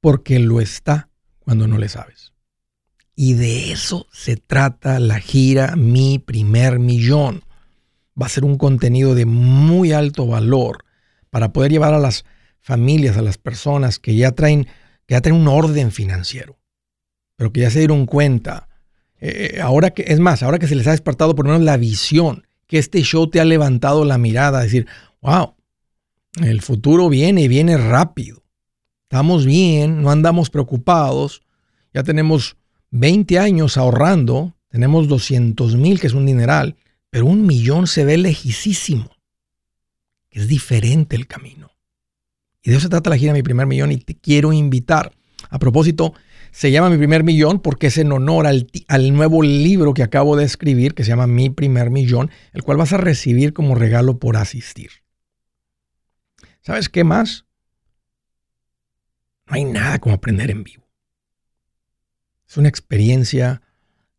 Porque 0.00 0.38
lo 0.38 0.60
está 0.60 1.10
cuando 1.38 1.66
no 1.66 1.78
le 1.78 1.88
sabes. 1.88 2.32
Y 3.14 3.34
de 3.34 3.72
eso 3.72 4.06
se 4.12 4.36
trata 4.36 5.00
la 5.00 5.18
gira 5.20 5.74
Mi 5.74 6.18
primer 6.18 6.78
millón. 6.78 7.44
Va 8.20 8.26
a 8.26 8.30
ser 8.30 8.44
un 8.44 8.58
contenido 8.58 9.14
de 9.14 9.26
muy 9.26 9.92
alto 9.92 10.26
valor 10.26 10.84
para 11.30 11.52
poder 11.52 11.72
llevar 11.72 11.94
a 11.94 11.98
las 11.98 12.24
familias, 12.60 13.16
a 13.16 13.22
las 13.22 13.38
personas 13.38 13.98
que 13.98 14.16
ya 14.16 14.32
traen, 14.32 14.64
que 15.06 15.14
ya 15.14 15.20
traen 15.20 15.40
un 15.40 15.48
orden 15.48 15.92
financiero, 15.92 16.58
pero 17.36 17.52
que 17.52 17.60
ya 17.60 17.70
se 17.70 17.80
dieron 17.80 18.06
cuenta. 18.06 18.68
Eh, 19.18 19.60
ahora 19.62 19.90
que, 19.90 20.04
es 20.08 20.18
más, 20.18 20.42
ahora 20.42 20.58
que 20.58 20.66
se 20.66 20.74
les 20.74 20.86
ha 20.86 20.90
despertado 20.90 21.34
por 21.34 21.46
lo 21.46 21.52
menos 21.52 21.64
la 21.64 21.76
visión, 21.76 22.45
que 22.66 22.78
este 22.78 23.02
show 23.02 23.28
te 23.28 23.40
ha 23.40 23.44
levantado 23.44 24.04
la 24.04 24.18
mirada, 24.18 24.62
decir, 24.62 24.86
wow, 25.20 25.54
el 26.42 26.60
futuro 26.62 27.08
viene 27.08 27.42
y 27.42 27.48
viene 27.48 27.76
rápido. 27.76 28.42
Estamos 29.02 29.46
bien, 29.46 30.02
no 30.02 30.10
andamos 30.10 30.50
preocupados, 30.50 31.42
ya 31.94 32.02
tenemos 32.02 32.56
20 32.90 33.38
años 33.38 33.76
ahorrando, 33.76 34.54
tenemos 34.68 35.08
200 35.08 35.76
mil, 35.76 36.00
que 36.00 36.08
es 36.08 36.12
un 36.12 36.26
dineral, 36.26 36.76
pero 37.10 37.26
un 37.26 37.46
millón 37.46 37.86
se 37.86 38.04
ve 38.04 38.18
lejísimo. 38.18 39.10
Es 40.30 40.48
diferente 40.48 41.16
el 41.16 41.26
camino. 41.26 41.70
Y 42.62 42.70
de 42.70 42.76
eso 42.76 42.86
se 42.86 42.90
trata 42.90 43.10
la 43.10 43.16
gira 43.16 43.32
Mi 43.32 43.42
Primer 43.42 43.66
Millón 43.66 43.92
y 43.92 43.96
te 43.98 44.16
quiero 44.16 44.52
invitar. 44.52 45.12
A 45.48 45.58
propósito, 45.58 46.14
se 46.56 46.70
llama 46.70 46.88
Mi 46.88 46.96
Primer 46.96 47.22
Millón 47.22 47.60
porque 47.60 47.88
es 47.88 47.98
en 47.98 48.10
honor 48.12 48.46
al, 48.46 48.66
al, 48.88 49.12
nuevo 49.12 49.42
libro 49.42 49.92
que 49.92 50.02
acabo 50.02 50.36
de 50.36 50.44
escribir 50.46 50.94
que 50.94 51.04
se 51.04 51.10
llama 51.10 51.26
Mi 51.26 51.50
Primer 51.50 51.90
Millón, 51.90 52.30
el 52.54 52.62
cual 52.62 52.78
vas 52.78 52.94
a 52.94 52.96
recibir 52.96 53.52
como 53.52 53.74
regalo 53.74 54.18
por 54.18 54.38
asistir. 54.38 54.90
¿Sabes 56.62 56.88
qué 56.88 57.04
más? 57.04 57.44
No 59.44 59.56
hay 59.56 59.66
nada 59.66 59.98
como 59.98 60.14
aprender 60.14 60.50
en 60.50 60.64
vivo. 60.64 60.88
Es 62.48 62.56
una 62.56 62.70
experiencia 62.70 63.60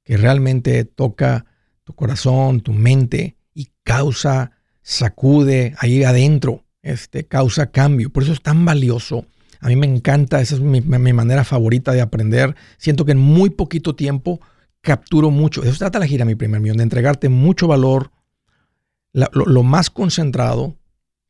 que 0.04 0.16
realmente 0.16 0.86
toca 0.86 1.48
tu 1.86 1.96
corazón, 1.96 2.62
tu 2.62 2.72
mente 2.72 3.36
y 3.56 3.72
causa, 3.84 4.52
sacude 4.84 5.74
ahí 5.80 6.04
adentro, 6.04 6.66
este, 6.84 7.26
causa 7.26 7.72
cambio. 7.72 8.12
Por 8.12 8.22
eso 8.22 8.34
es 8.34 8.44
tan 8.44 8.64
valioso. 8.64 9.26
A 9.60 9.68
mí 9.68 9.76
me 9.76 9.88
encanta, 9.88 10.42
esa 10.42 10.56
es 10.56 10.62
mi, 10.62 10.82
manera 10.82 11.44
favorita 11.44 11.94
de 11.94 12.02
aprender. 12.02 12.56
Siento 12.78 13.06
que 13.06 13.14
en 13.14 13.20
muy 13.20 13.50
poquito 13.50 13.96
tiempo 13.96 14.40
capturo 14.82 15.32
mucho. 15.32 15.64
Eso 15.64 15.78
trata 15.78 16.00
la 16.00 16.08
gira, 16.08 16.26
mi 16.26 16.36
primer 16.36 16.62
millón, 16.62 16.78
de 16.78 16.84
entregarte 16.84 17.30
mucho 17.30 17.68
valor, 17.68 18.12
lo 19.14 19.64
más 19.64 19.90
concentrado, 19.90 20.78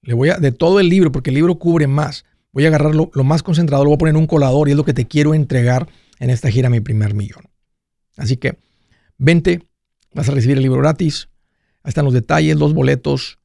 le 0.02 0.13
voy 0.13 0.30
a, 0.30 0.38
de 0.38 0.52
todo 0.52 0.80
el 0.80 0.90
libro, 0.90 1.12
porque 1.12 1.30
el 1.30 1.36
libro 1.36 1.56
cubre 1.56 1.88
más, 1.88 2.26
voy 2.52 2.66
a 2.66 2.68
agarrar 2.68 2.96
lo, 2.96 3.10
más 3.24 3.44
concentrado, 3.44 3.84
lo 3.84 3.90
voy 3.90 3.96
a 3.96 4.00
poner 4.00 4.16
en 4.16 4.22
un 4.22 4.28
colador 4.28 4.68
y 4.68 4.72
es 4.72 4.78
lo 4.78 4.86
que 4.86 4.94
te 4.94 5.08
quiero 5.08 5.34
entregar 5.34 5.88
en 6.20 6.30
esta 6.30 6.50
gira 6.50 6.70
Mi 6.70 6.80
Primer 6.80 7.13
Millón. 7.13 7.44
Así 8.18 8.38
que 8.38 8.58
vente, 9.18 9.63
vas 10.13 10.30
a 10.30 10.32
recibir 10.32 10.58
el 10.58 10.63
libro 10.63 10.82
gratis. 10.82 11.30
Ahí 11.84 11.90
están 11.90 12.06
los 12.06 12.13
detalles, 12.13 12.58
los 12.58 12.74
boletos 12.74 13.40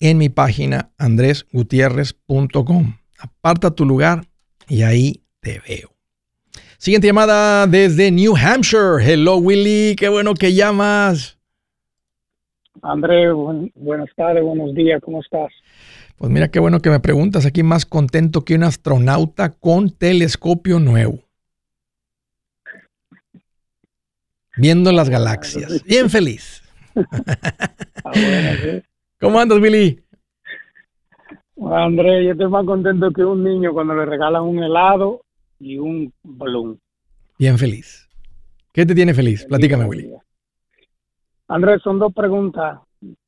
en 0.00 0.18
mi 0.18 0.28
página 0.28 0.92
andresgutierrez.com. 0.98 2.96
Aparta 3.18 3.72
tu 3.72 3.84
lugar 3.84 4.27
y 4.68 4.82
ahí 4.82 5.22
te 5.40 5.60
veo. 5.66 5.90
Siguiente 6.78 7.08
llamada 7.08 7.66
desde 7.66 8.10
New 8.10 8.36
Hampshire. 8.36 9.02
Hello 9.02 9.36
Willy, 9.36 9.96
qué 9.96 10.08
bueno 10.08 10.34
que 10.34 10.54
llamas. 10.54 11.38
Andrés, 12.82 13.30
buenas 13.74 14.08
tardes, 14.14 14.44
buenos 14.44 14.74
días, 14.74 15.00
¿cómo 15.02 15.20
estás? 15.20 15.50
Pues 16.16 16.30
mira 16.30 16.48
qué 16.48 16.60
bueno 16.60 16.80
que 16.80 16.90
me 16.90 17.00
preguntas 17.00 17.46
aquí 17.46 17.62
más 17.62 17.86
contento 17.86 18.44
que 18.44 18.54
un 18.54 18.64
astronauta 18.64 19.50
con 19.50 19.90
telescopio 19.90 20.78
nuevo. 20.78 21.24
Viendo 24.56 24.90
las 24.92 25.08
galaxias. 25.08 25.82
Bien 25.86 26.10
feliz. 26.10 26.62
Ah, 28.04 28.12
¿Cómo 29.20 29.38
andas, 29.38 29.60
Billy? 29.60 30.00
André, 31.66 32.24
yo 32.24 32.32
estoy 32.32 32.48
más 32.48 32.64
contento 32.64 33.10
que 33.10 33.24
un 33.24 33.42
niño 33.42 33.72
cuando 33.72 33.94
le 33.94 34.06
regalan 34.06 34.42
un 34.42 34.62
helado 34.62 35.22
y 35.58 35.78
un 35.78 36.12
balón. 36.22 36.80
Bien 37.38 37.58
feliz. 37.58 38.08
¿Qué 38.72 38.86
te 38.86 38.94
tiene 38.94 39.12
feliz? 39.12 39.44
Platícame, 39.46 39.84
Willy. 39.84 40.12
Andrés, 41.48 41.82
son 41.82 41.98
dos 41.98 42.12
preguntas 42.12 42.78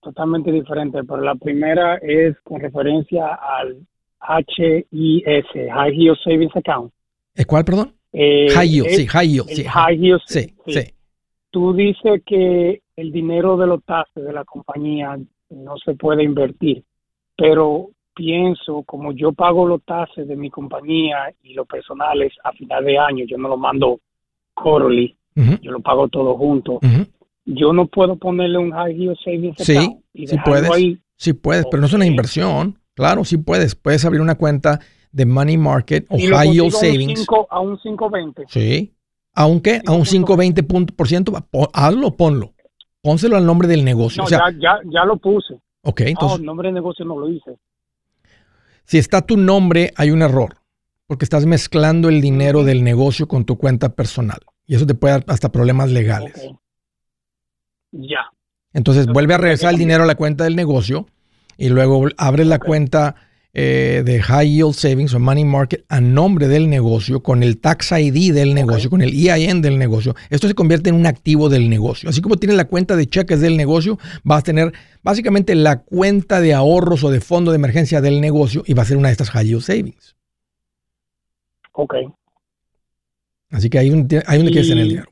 totalmente 0.00 0.52
diferentes, 0.52 1.02
pero 1.08 1.22
la 1.22 1.34
primera 1.34 1.96
es 1.96 2.36
con 2.42 2.60
referencia 2.60 3.34
al 3.34 3.86
HIS, 4.20 5.44
High 5.72 5.96
Yield 5.96 6.18
Savings 6.22 6.54
Account. 6.54 6.92
¿Es 7.34 7.46
cuál, 7.46 7.64
perdón? 7.64 7.94
Eh, 8.12 8.48
high 8.50 8.68
Yield, 8.68 8.88
sí, 8.90 9.06
High 9.06 9.28
Yield. 9.28 9.48
Sí, 9.48 9.64
high 9.64 9.96
yield, 9.96 10.20
sí, 10.26 10.54
sí, 10.66 10.80
Tú 11.50 11.72
dices 11.72 12.22
que 12.26 12.82
el 12.96 13.12
dinero 13.12 13.56
de 13.56 13.66
los 13.66 13.84
taxes 13.84 14.24
de 14.24 14.32
la 14.32 14.44
compañía 14.44 15.18
no 15.48 15.76
se 15.78 15.94
puede 15.94 16.22
invertir, 16.22 16.84
pero 17.36 17.90
pienso, 18.20 18.82
como 18.82 19.12
yo 19.12 19.32
pago 19.32 19.66
los 19.66 19.82
taxes 19.82 20.28
de 20.28 20.36
mi 20.36 20.50
compañía 20.50 21.32
y 21.42 21.54
los 21.54 21.66
personales 21.66 22.34
a 22.44 22.52
final 22.52 22.84
de 22.84 22.98
año, 22.98 23.24
yo 23.26 23.38
no 23.38 23.48
lo 23.48 23.56
mando 23.56 23.98
quarterly, 24.52 25.16
yo 25.34 25.72
lo 25.72 25.80
pago 25.80 26.06
todo 26.08 26.36
junto. 26.36 26.80
Yo 27.46 27.72
no 27.72 27.86
puedo 27.86 28.16
ponerle 28.16 28.58
un 28.58 28.72
high 28.72 28.94
yield 28.94 29.16
savings 29.24 29.56
sí, 29.56 29.78
sí 30.14 30.36
puedes, 30.44 30.70
sí 31.16 31.32
puedes, 31.32 31.64
pero 31.70 31.80
no 31.80 31.86
es 31.86 31.94
una 31.94 32.04
inversión. 32.04 32.78
Claro, 32.94 33.24
sí 33.24 33.38
puedes. 33.38 33.74
Puedes 33.74 34.04
abrir 34.04 34.20
una 34.20 34.34
cuenta 34.34 34.80
de 35.12 35.24
money 35.24 35.56
market 35.56 36.04
o 36.10 36.18
high 36.18 36.52
yield 36.52 36.72
savings. 36.72 37.26
a 37.48 37.60
un 37.60 37.78
520. 37.78 38.44
Sí. 38.48 38.92
Aunque 39.32 39.80
a 39.86 39.92
un 39.92 40.02
520%, 40.02 41.70
hazlo, 41.72 42.16
ponlo. 42.16 42.52
Pónselo 43.00 43.38
al 43.38 43.46
nombre 43.46 43.66
del 43.66 43.82
negocio. 43.82 44.22
No, 44.22 44.28
ya, 44.28 44.42
ya, 44.60 44.78
ya, 44.84 45.04
lo 45.06 45.16
puse. 45.16 45.54
Ok, 45.82 46.02
entonces. 46.02 46.40
el 46.40 46.44
nombre 46.44 46.68
del 46.68 46.74
negocio 46.74 47.06
no 47.06 47.18
lo 47.18 47.30
hice. 47.30 47.56
Si 48.84 48.98
está 48.98 49.22
tu 49.22 49.36
nombre, 49.36 49.92
hay 49.96 50.10
un 50.10 50.22
error, 50.22 50.56
porque 51.06 51.24
estás 51.24 51.46
mezclando 51.46 52.08
el 52.08 52.20
dinero 52.20 52.64
del 52.64 52.82
negocio 52.82 53.28
con 53.28 53.44
tu 53.44 53.56
cuenta 53.56 53.94
personal. 53.94 54.40
Y 54.66 54.74
eso 54.74 54.86
te 54.86 54.94
puede 54.94 55.14
dar 55.14 55.24
hasta 55.28 55.50
problemas 55.50 55.90
legales. 55.90 56.48
Ya. 57.92 58.30
Entonces 58.72 59.06
vuelve 59.06 59.34
a 59.34 59.38
regresar 59.38 59.72
el 59.72 59.78
dinero 59.78 60.04
a 60.04 60.06
la 60.06 60.14
cuenta 60.14 60.44
del 60.44 60.56
negocio 60.56 61.06
y 61.56 61.68
luego 61.68 62.08
abre 62.16 62.44
la 62.44 62.58
cuenta 62.58 63.16
eh, 63.52 64.02
de 64.04 64.22
High 64.22 64.48
Yield 64.48 64.74
Savings 64.74 65.12
o 65.14 65.18
Money 65.18 65.44
Market 65.44 65.84
a 65.88 66.00
nombre 66.00 66.46
del 66.46 66.70
negocio, 66.70 67.22
con 67.22 67.42
el 67.42 67.60
Tax 67.60 67.92
ID 67.92 68.32
del 68.32 68.54
negocio, 68.54 68.90
con 68.90 69.02
el 69.02 69.10
EIN 69.12 69.60
del 69.60 69.78
negocio. 69.78 70.14
Esto 70.30 70.46
se 70.46 70.54
convierte 70.54 70.90
en 70.90 70.96
un 70.96 71.06
activo 71.06 71.48
del 71.48 71.68
negocio. 71.68 72.08
Así 72.08 72.20
como 72.20 72.36
tienes 72.36 72.56
la 72.56 72.66
cuenta 72.66 72.94
de 72.94 73.06
cheques 73.06 73.40
del 73.40 73.56
negocio, 73.56 73.98
vas 74.22 74.40
a 74.40 74.42
tener 74.42 74.72
básicamente 75.02 75.54
la 75.54 75.82
cuenta 75.82 76.40
de 76.40 76.54
ahorros 76.54 77.02
o 77.02 77.10
de 77.10 77.20
fondo 77.20 77.50
de 77.50 77.56
emergencia 77.56 78.00
del 78.00 78.20
negocio 78.20 78.62
y 78.66 78.74
va 78.74 78.82
a 78.82 78.86
ser 78.86 78.96
una 78.96 79.08
de 79.08 79.12
estas 79.12 79.30
High 79.30 79.46
Yield 79.46 79.62
Savings. 79.62 80.16
Ok. 81.72 81.94
Así 83.50 83.68
que 83.68 83.78
ahí, 83.78 83.90
donde 83.90 84.20
quieres 84.20 84.68
tener 84.68 84.84
el 84.84 84.88
dinero. 84.88 85.10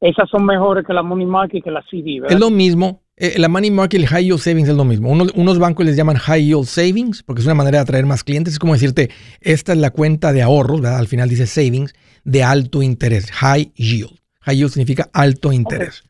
Esas 0.00 0.30
son 0.30 0.46
mejores 0.46 0.86
que 0.86 0.94
la 0.94 1.02
Money 1.02 1.26
Market 1.26 1.58
y 1.58 1.62
que 1.62 1.70
la 1.70 1.82
CD, 1.90 2.20
¿verdad? 2.20 2.32
Es 2.32 2.40
lo 2.40 2.50
mismo. 2.50 3.02
Eh, 3.22 3.38
la 3.38 3.48
money 3.48 3.70
market 3.70 4.00
y 4.00 4.02
el 4.02 4.08
high 4.08 4.24
yield 4.24 4.40
savings 4.40 4.70
es 4.70 4.74
lo 4.74 4.86
mismo. 4.86 5.10
Unos, 5.10 5.58
bancos 5.58 5.84
les 5.84 5.94
llaman 5.94 6.16
high 6.16 6.42
yield 6.42 6.64
savings 6.64 7.22
porque 7.22 7.40
es 7.40 7.46
una 7.46 7.54
manera 7.54 7.76
de 7.76 7.82
atraer 7.82 8.06
más 8.06 8.24
clientes. 8.24 8.54
Es 8.54 8.58
como 8.58 8.72
decirte, 8.72 9.10
esta 9.42 9.74
es 9.74 9.78
la 9.78 9.90
cuenta 9.90 10.32
de 10.32 10.40
ahorros, 10.40 10.82
al 10.86 11.06
final 11.06 11.28
dice 11.28 11.46
savings, 11.46 11.92
de 12.24 12.42
alto 12.42 12.82
interés, 12.82 13.30
high 13.30 13.72
yield. 13.74 14.18
High 14.40 14.56
yield 14.56 14.70
significa 14.70 15.10
alto 15.12 15.52
interés. 15.52 16.04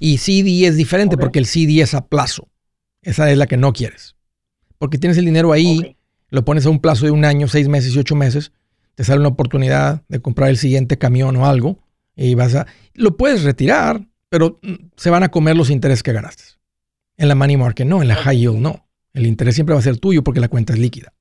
Y 0.00 0.16
CD 0.16 0.66
es 0.66 0.78
diferente 0.78 1.18
porque 1.18 1.38
el 1.38 1.44
CD 1.44 1.82
es 1.82 1.92
a 1.92 2.06
plazo. 2.06 2.48
Esa 3.02 3.30
es 3.30 3.36
la 3.36 3.46
que 3.46 3.58
no 3.58 3.74
quieres. 3.74 4.16
Porque 4.78 4.96
tienes 4.96 5.18
el 5.18 5.26
dinero 5.26 5.52
ahí, 5.52 5.98
lo 6.30 6.46
pones 6.46 6.64
a 6.64 6.70
un 6.70 6.80
plazo 6.80 7.04
de 7.04 7.10
un 7.10 7.26
año, 7.26 7.48
seis 7.48 7.68
meses 7.68 7.94
y 7.94 7.98
ocho 7.98 8.16
meses, 8.16 8.52
te 8.94 9.04
sale 9.04 9.20
una 9.20 9.28
oportunidad 9.28 10.04
de 10.08 10.20
comprar 10.20 10.48
el 10.48 10.56
siguiente 10.56 10.96
camión 10.96 11.36
o 11.36 11.44
algo 11.44 11.84
y 12.16 12.34
vas 12.34 12.54
a... 12.54 12.66
Lo 12.94 13.18
puedes 13.18 13.42
retirar, 13.42 14.06
pero 14.28 14.58
mm, 14.62 14.90
se 14.96 15.10
van 15.10 15.22
a 15.22 15.28
comer 15.28 15.56
los 15.56 15.70
intereses 15.70 16.02
que 16.02 16.12
ganaste. 16.12 16.44
En 17.16 17.28
la 17.28 17.34
money 17.34 17.56
market 17.56 17.86
no, 17.86 18.02
en 18.02 18.08
la 18.08 18.14
high 18.14 18.38
yield 18.38 18.58
no. 18.58 18.86
El 19.12 19.26
interés 19.26 19.54
siempre 19.54 19.74
va 19.74 19.78
a 19.78 19.82
ser 19.82 19.98
tuyo 19.98 20.22
porque 20.22 20.40
la 20.40 20.48
cuenta 20.48 20.74
es 20.74 20.78
líquida. 20.78 21.12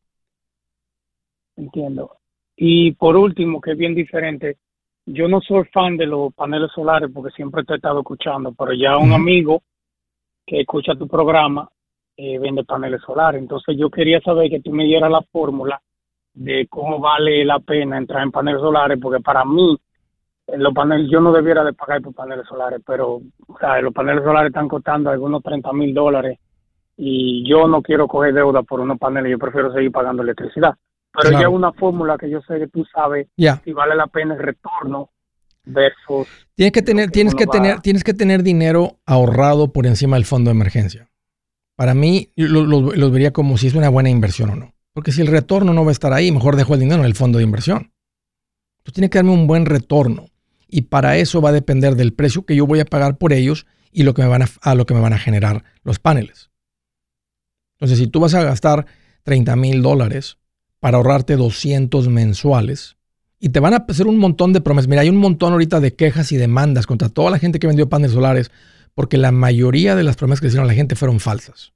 Entiendo. 1.55 2.17
Y 2.57 2.91
por 2.91 3.15
último, 3.15 3.61
que 3.61 3.71
es 3.71 3.77
bien 3.77 3.95
diferente, 3.95 4.57
yo 5.05 5.27
no 5.27 5.39
soy 5.41 5.65
fan 5.65 5.97
de 5.97 6.05
los 6.05 6.33
paneles 6.33 6.71
solares 6.73 7.09
porque 7.13 7.33
siempre 7.35 7.63
te 7.63 7.73
he 7.73 7.75
estado 7.77 7.99
escuchando, 7.99 8.53
pero 8.53 8.73
ya 8.73 8.97
un 8.97 9.13
amigo 9.13 9.63
que 10.45 10.61
escucha 10.61 10.95
tu 10.95 11.07
programa 11.07 11.69
eh, 12.17 12.39
vende 12.39 12.63
paneles 12.63 13.01
solares. 13.05 13.41
Entonces 13.41 13.77
yo 13.77 13.89
quería 13.89 14.19
saber 14.21 14.49
que 14.49 14.61
tú 14.61 14.71
me 14.71 14.85
dieras 14.85 15.11
la 15.11 15.21
fórmula 15.21 15.81
de 16.33 16.67
cómo 16.67 16.99
vale 16.99 17.45
la 17.45 17.59
pena 17.59 17.97
entrar 17.97 18.23
en 18.23 18.31
paneles 18.31 18.61
solares, 18.61 18.99
porque 19.01 19.21
para 19.21 19.45
mí 19.45 19.77
los 20.47 20.73
paneles, 20.73 21.09
yo 21.11 21.19
no 21.19 21.31
debiera 21.31 21.63
de 21.63 21.73
pagar 21.73 22.01
por 22.01 22.13
paneles 22.13 22.45
solares, 22.47 22.81
pero 22.85 23.21
o 23.47 23.59
sea, 23.59 23.81
los 23.81 23.93
paneles 23.93 24.23
solares 24.23 24.49
están 24.49 24.67
costando 24.67 25.09
algunos 25.09 25.41
30 25.41 25.73
mil 25.73 25.93
dólares 25.93 26.39
y 26.97 27.47
yo 27.49 27.67
no 27.67 27.81
quiero 27.81 28.07
coger 28.07 28.33
deuda 28.33 28.63
por 28.63 28.79
unos 28.79 28.97
paneles, 28.97 29.31
yo 29.31 29.39
prefiero 29.39 29.73
seguir 29.73 29.91
pagando 29.91 30.23
electricidad. 30.23 30.75
Pero 31.11 31.31
ya 31.31 31.47
es 31.47 31.53
una 31.53 31.71
fórmula 31.71 32.17
que 32.17 32.29
yo 32.29 32.41
sé 32.41 32.59
que 32.59 32.67
tú 32.67 32.85
sabes 32.93 33.27
si 33.37 33.71
vale 33.71 33.95
la 33.95 34.07
pena 34.07 34.33
el 34.33 34.41
retorno 34.41 35.11
versus 35.63 36.27
tienes 36.53 36.73
que 36.73 36.81
tener 36.83 37.09
tienes 37.09 37.33
que 37.33 37.47
tener 37.47 37.79
tienes 37.79 38.03
que 38.03 38.13
tener 38.13 38.43
dinero 38.43 38.99
ahorrado 39.05 39.71
por 39.71 39.87
encima 39.87 40.17
del 40.17 40.25
fondo 40.25 40.49
de 40.49 40.55
emergencia. 40.55 41.09
Para 41.75 41.93
mí 41.93 42.31
lo, 42.35 43.11
vería 43.11 43.31
como 43.31 43.57
si 43.57 43.67
es 43.67 43.75
una 43.75 43.89
buena 43.89 44.09
inversión 44.09 44.49
o 44.49 44.55
no, 44.55 44.73
porque 44.93 45.11
si 45.11 45.21
el 45.21 45.27
retorno 45.27 45.73
no 45.73 45.83
va 45.83 45.89
a 45.89 45.93
estar 45.93 46.13
ahí, 46.13 46.31
mejor 46.31 46.55
dejo 46.55 46.73
el 46.73 46.81
dinero 46.81 47.01
en 47.01 47.07
el 47.07 47.15
fondo 47.15 47.37
de 47.37 47.45
inversión. 47.45 47.91
Tú 48.83 48.91
tienes 48.91 49.09
que 49.09 49.17
darme 49.17 49.31
un 49.31 49.47
buen 49.47 49.65
retorno 49.65 50.27
y 50.75 50.81
para 50.81 51.15
eso 51.15 51.39
va 51.39 51.51
a 51.51 51.53
depender 51.53 51.95
del 51.95 52.11
precio 52.11 52.45
que 52.45 52.53
yo 52.53 52.67
voy 52.67 52.81
a 52.81 52.85
pagar 52.85 53.17
por 53.17 53.31
ellos 53.31 53.65
y 53.93 54.03
lo 54.03 54.13
que 54.13 54.23
me 54.23 54.27
van 54.27 54.43
a, 54.61 54.75
lo 54.75 54.85
que 54.85 54.93
me 54.93 54.99
van 54.99 55.13
a 55.13 55.17
generar 55.17 55.63
los 55.83 55.99
paneles. 55.99 56.49
Entonces, 57.75 57.97
si 57.97 58.07
tú 58.07 58.19
vas 58.19 58.33
a 58.33 58.43
gastar 58.43 58.85
30 59.23 59.55
mil 59.55 59.81
dólares 59.81 60.37
para 60.81 60.97
ahorrarte 60.97 61.37
200 61.37 62.09
mensuales 62.09 62.97
y 63.39 63.49
te 63.49 63.61
van 63.61 63.73
a 63.73 63.85
hacer 63.87 64.05
un 64.05 64.17
montón 64.17 64.51
de 64.51 64.59
promesas, 64.59 64.89
mira, 64.89 65.03
hay 65.03 65.07
un 65.07 65.15
montón 65.15 65.53
ahorita 65.53 65.79
de 65.79 65.95
quejas 65.95 66.33
y 66.33 66.35
demandas 66.35 66.87
contra 66.87 67.07
toda 67.07 67.31
la 67.31 67.39
gente 67.39 67.59
que 67.59 67.67
vendió 67.67 67.87
paneles 67.87 68.13
solares 68.13 68.51
porque 68.93 69.15
la 69.15 69.31
mayoría 69.31 69.95
de 69.95 70.03
las 70.03 70.17
promesas 70.17 70.41
que 70.41 70.47
hicieron 70.47 70.65
a 70.65 70.73
la 70.73 70.75
gente 70.75 70.97
fueron 70.97 71.21
falsas. 71.21 71.71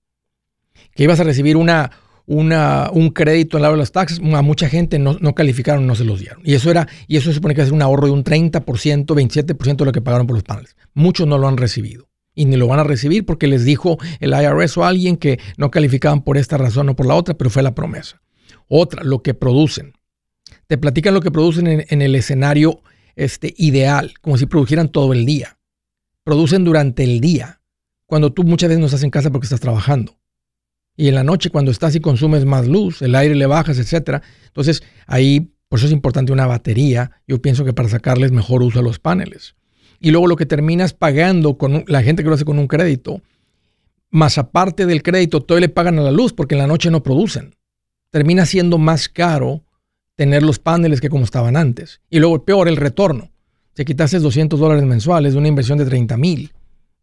Que 0.94 1.04
ibas 1.04 1.22
a 1.22 1.24
recibir 1.24 1.56
una, 1.56 1.92
un 2.30 3.10
crédito 3.10 3.58
en 3.58 3.64
lado 3.64 3.74
de 3.74 3.80
los 3.80 3.92
taxes, 3.92 4.20
a 4.20 4.42
mucha 4.42 4.70
gente 4.70 5.00
no, 5.00 5.18
calificaron, 5.34 5.88
no 5.88 5.96
se 5.96 6.04
los 6.04 6.20
dieron. 6.20 6.42
Y 6.44 6.54
eso 6.54 6.70
era, 6.70 6.88
y 7.08 7.18
eso 7.18 7.30
se 7.30 7.36
supone 7.36 7.56
que 7.56 7.62
es 7.62 7.72
un 7.72 7.82
ahorro 7.82 8.06
de 8.06 8.14
un 8.14 8.24
30%, 8.24 8.62
27% 8.64 9.78
de 9.78 9.86
lo 9.86 9.92
que 9.92 10.02
pagaron 10.02 10.28
por 10.28 10.36
los 10.36 10.44
paneles. 10.44 10.76
Muchos 10.94 11.28
no 11.28 11.38
lo 11.38 11.48
han 11.48 11.58
recibido. 11.58 12.08
Y 12.36 12.46
ni 12.46 12.56
lo 12.56 12.68
van 12.68 12.80
a 12.80 12.84
recibir 12.84 13.26
porque 13.26 13.48
les 13.48 13.66
dijo 13.66 13.98
el 14.20 14.32
IRS 14.32 14.78
o 14.78 14.86
alguien 14.86 15.18
que 15.18 15.40
no 15.58 15.72
calificaban 15.72 16.22
por 16.22 16.38
esta 16.38 16.58
razón 16.58 16.88
o 16.90 16.96
por 16.96 17.08
la 17.08 17.16
otra, 17.16 17.34
pero 17.34 17.50
fue 17.50 17.64
la 17.64 17.74
promesa. 17.74 18.22
Otra, 18.68 19.04
lo 19.04 19.24
que 19.24 19.34
producen. 19.34 19.94
Te 20.68 20.78
platican 20.78 21.16
lo 21.16 21.22
que 21.22 21.32
producen 21.32 21.86
en, 21.88 22.02
el 22.02 22.16
escenario 22.16 22.82
este, 23.16 23.56
ideal, 23.58 24.14
como 24.22 24.38
si 24.38 24.46
produjeran 24.46 24.90
todo 24.90 25.14
el 25.14 25.26
día. 25.26 25.58
Producen 26.24 26.64
durante 26.64 27.04
el 27.04 27.20
día, 27.20 27.62
cuando 28.06 28.32
tú 28.32 28.44
muchas 28.44 28.70
veces 28.70 28.80
no 28.80 28.86
estás 28.86 29.04
en 29.04 29.10
casa 29.10 29.32
porque 29.32 29.46
estás 29.46 29.60
trabajando 29.60 30.19
y 31.00 31.08
en 31.08 31.16
la 31.16 31.24
noche 31.24 31.50
cuando 31.50 31.72
estás 31.72 31.96
y 31.96 32.02
consumes 32.02 32.44
más 32.44 32.68
luz, 32.68 33.02
el 33.02 33.16
aire 33.16 33.34
le 33.34 33.46
bajas, 33.46 33.80
etcétera. 33.80 34.22
Entonces, 34.48 34.84
ahí, 35.08 35.54
por 35.70 35.80
eso 35.80 35.86
es 35.86 35.94
importante 35.94 36.34
una 36.34 36.46
batería. 36.46 37.12
Yo 37.26 37.42
pienso 37.42 37.64
que 37.64 37.72
para 37.72 37.88
sacarles 37.88 38.34
mejor 38.34 38.62
uso 38.64 38.80
a 38.80 38.84
los 38.84 39.00
paneles. 39.00 39.56
Y 40.02 40.12
luego 40.12 40.28
lo 40.28 40.36
que 40.36 40.46
terminas 40.46 40.94
pagando 40.94 41.58
con 41.58 41.86
la 41.88 42.04
gente 42.04 42.22
que 42.22 42.28
lo 42.28 42.36
hace 42.36 42.44
con 42.44 42.60
un 42.60 42.68
crédito, 42.68 43.22
más 44.10 44.38
aparte 44.38 44.86
del 44.86 45.02
crédito, 45.02 45.40
todo 45.40 45.58
le 45.62 45.70
pagan 45.70 45.98
a 46.00 46.02
la 46.02 46.12
luz 46.12 46.34
porque 46.34 46.56
en 46.56 46.60
la 46.60 46.68
noche 46.68 46.92
no 46.92 47.02
producen. 47.02 47.56
Termina 48.12 48.46
siendo 48.46 48.78
más 48.78 49.08
caro 49.08 49.64
tener 50.18 50.44
los 50.44 50.60
paneles 50.60 51.00
que 51.00 51.08
como 51.08 51.24
estaban 51.24 51.56
antes. 51.56 52.02
Y 52.10 52.20
luego, 52.20 52.44
peor, 52.44 52.68
el 52.68 52.76
retorno. 52.76 53.32
Si 53.74 53.86
quitases 53.86 54.22
200 54.22 54.60
dólares 54.60 54.84
mensuales 54.84 55.32
de 55.32 55.40
una 55.40 55.48
inversión 55.48 55.78
de 55.78 55.86
30 55.86 56.18
mil, 56.18 56.52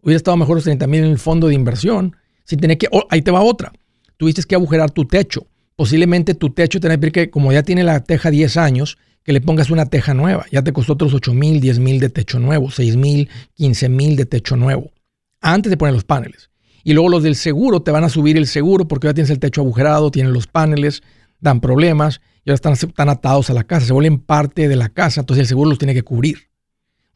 hubiera 0.02 0.18
estado 0.18 0.36
mejor 0.36 0.56
los 0.56 0.64
30 0.64 0.86
mil 0.86 1.02
en 1.02 1.12
el 1.12 1.18
fondo 1.18 1.48
de 1.48 1.54
inversión 1.54 2.14
sin 2.44 2.60
tener 2.60 2.76
que. 2.76 2.88
ahí 3.08 3.22
te 3.22 3.30
va 3.30 3.40
otra 3.40 3.72
tuviste 4.16 4.42
que 4.42 4.54
agujerar 4.54 4.90
tu 4.90 5.04
techo. 5.04 5.46
Posiblemente 5.76 6.34
tu 6.34 6.50
techo 6.50 6.80
tenés 6.80 6.98
que, 7.12 7.30
como 7.30 7.52
ya 7.52 7.62
tiene 7.62 7.84
la 7.84 8.02
teja 8.02 8.30
10 8.30 8.56
años, 8.56 8.98
que 9.22 9.32
le 9.32 9.40
pongas 9.40 9.70
una 9.70 9.86
teja 9.86 10.14
nueva. 10.14 10.46
Ya 10.52 10.62
te 10.62 10.72
costó 10.72 10.92
otros 10.92 11.12
8 11.12 11.34
mil, 11.34 11.60
10 11.60 11.80
mil 11.80 11.98
de 11.98 12.08
techo 12.08 12.38
nuevo, 12.38 12.70
6 12.70 12.96
mil, 12.96 13.28
15 13.54 13.88
mil 13.88 14.16
de 14.16 14.24
techo 14.24 14.56
nuevo. 14.56 14.92
Antes 15.40 15.70
de 15.70 15.76
poner 15.76 15.94
los 15.94 16.04
paneles. 16.04 16.48
Y 16.84 16.92
luego 16.92 17.08
los 17.08 17.24
del 17.24 17.34
seguro 17.34 17.80
te 17.80 17.90
van 17.90 18.04
a 18.04 18.08
subir 18.08 18.36
el 18.36 18.46
seguro 18.46 18.86
porque 18.86 19.08
ya 19.08 19.14
tienes 19.14 19.30
el 19.30 19.40
techo 19.40 19.62
agujerado, 19.62 20.12
tienes 20.12 20.32
los 20.32 20.46
paneles, 20.46 21.02
dan 21.40 21.60
problemas, 21.60 22.20
ya 22.44 22.54
están, 22.54 22.74
están 22.74 23.08
atados 23.08 23.50
a 23.50 23.54
la 23.54 23.64
casa, 23.64 23.86
se 23.86 23.92
vuelven 23.92 24.20
parte 24.20 24.68
de 24.68 24.76
la 24.76 24.88
casa, 24.88 25.20
entonces 25.20 25.42
el 25.42 25.48
seguro 25.48 25.70
los 25.70 25.78
tiene 25.78 25.94
que 25.94 26.04
cubrir. 26.04 26.48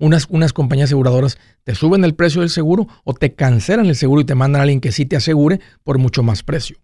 Unas, 0.00 0.26
unas 0.28 0.52
compañías 0.52 0.88
aseguradoras 0.88 1.38
te 1.62 1.76
suben 1.76 2.02
el 2.02 2.16
precio 2.16 2.40
del 2.40 2.50
seguro 2.50 2.88
o 3.04 3.14
te 3.14 3.34
cancelan 3.34 3.86
el 3.86 3.94
seguro 3.94 4.22
y 4.22 4.24
te 4.24 4.34
mandan 4.34 4.60
a 4.60 4.62
alguien 4.64 4.80
que 4.80 4.90
sí 4.90 5.06
te 5.06 5.14
asegure 5.14 5.60
por 5.84 5.98
mucho 5.98 6.24
más 6.24 6.42
precio. 6.42 6.78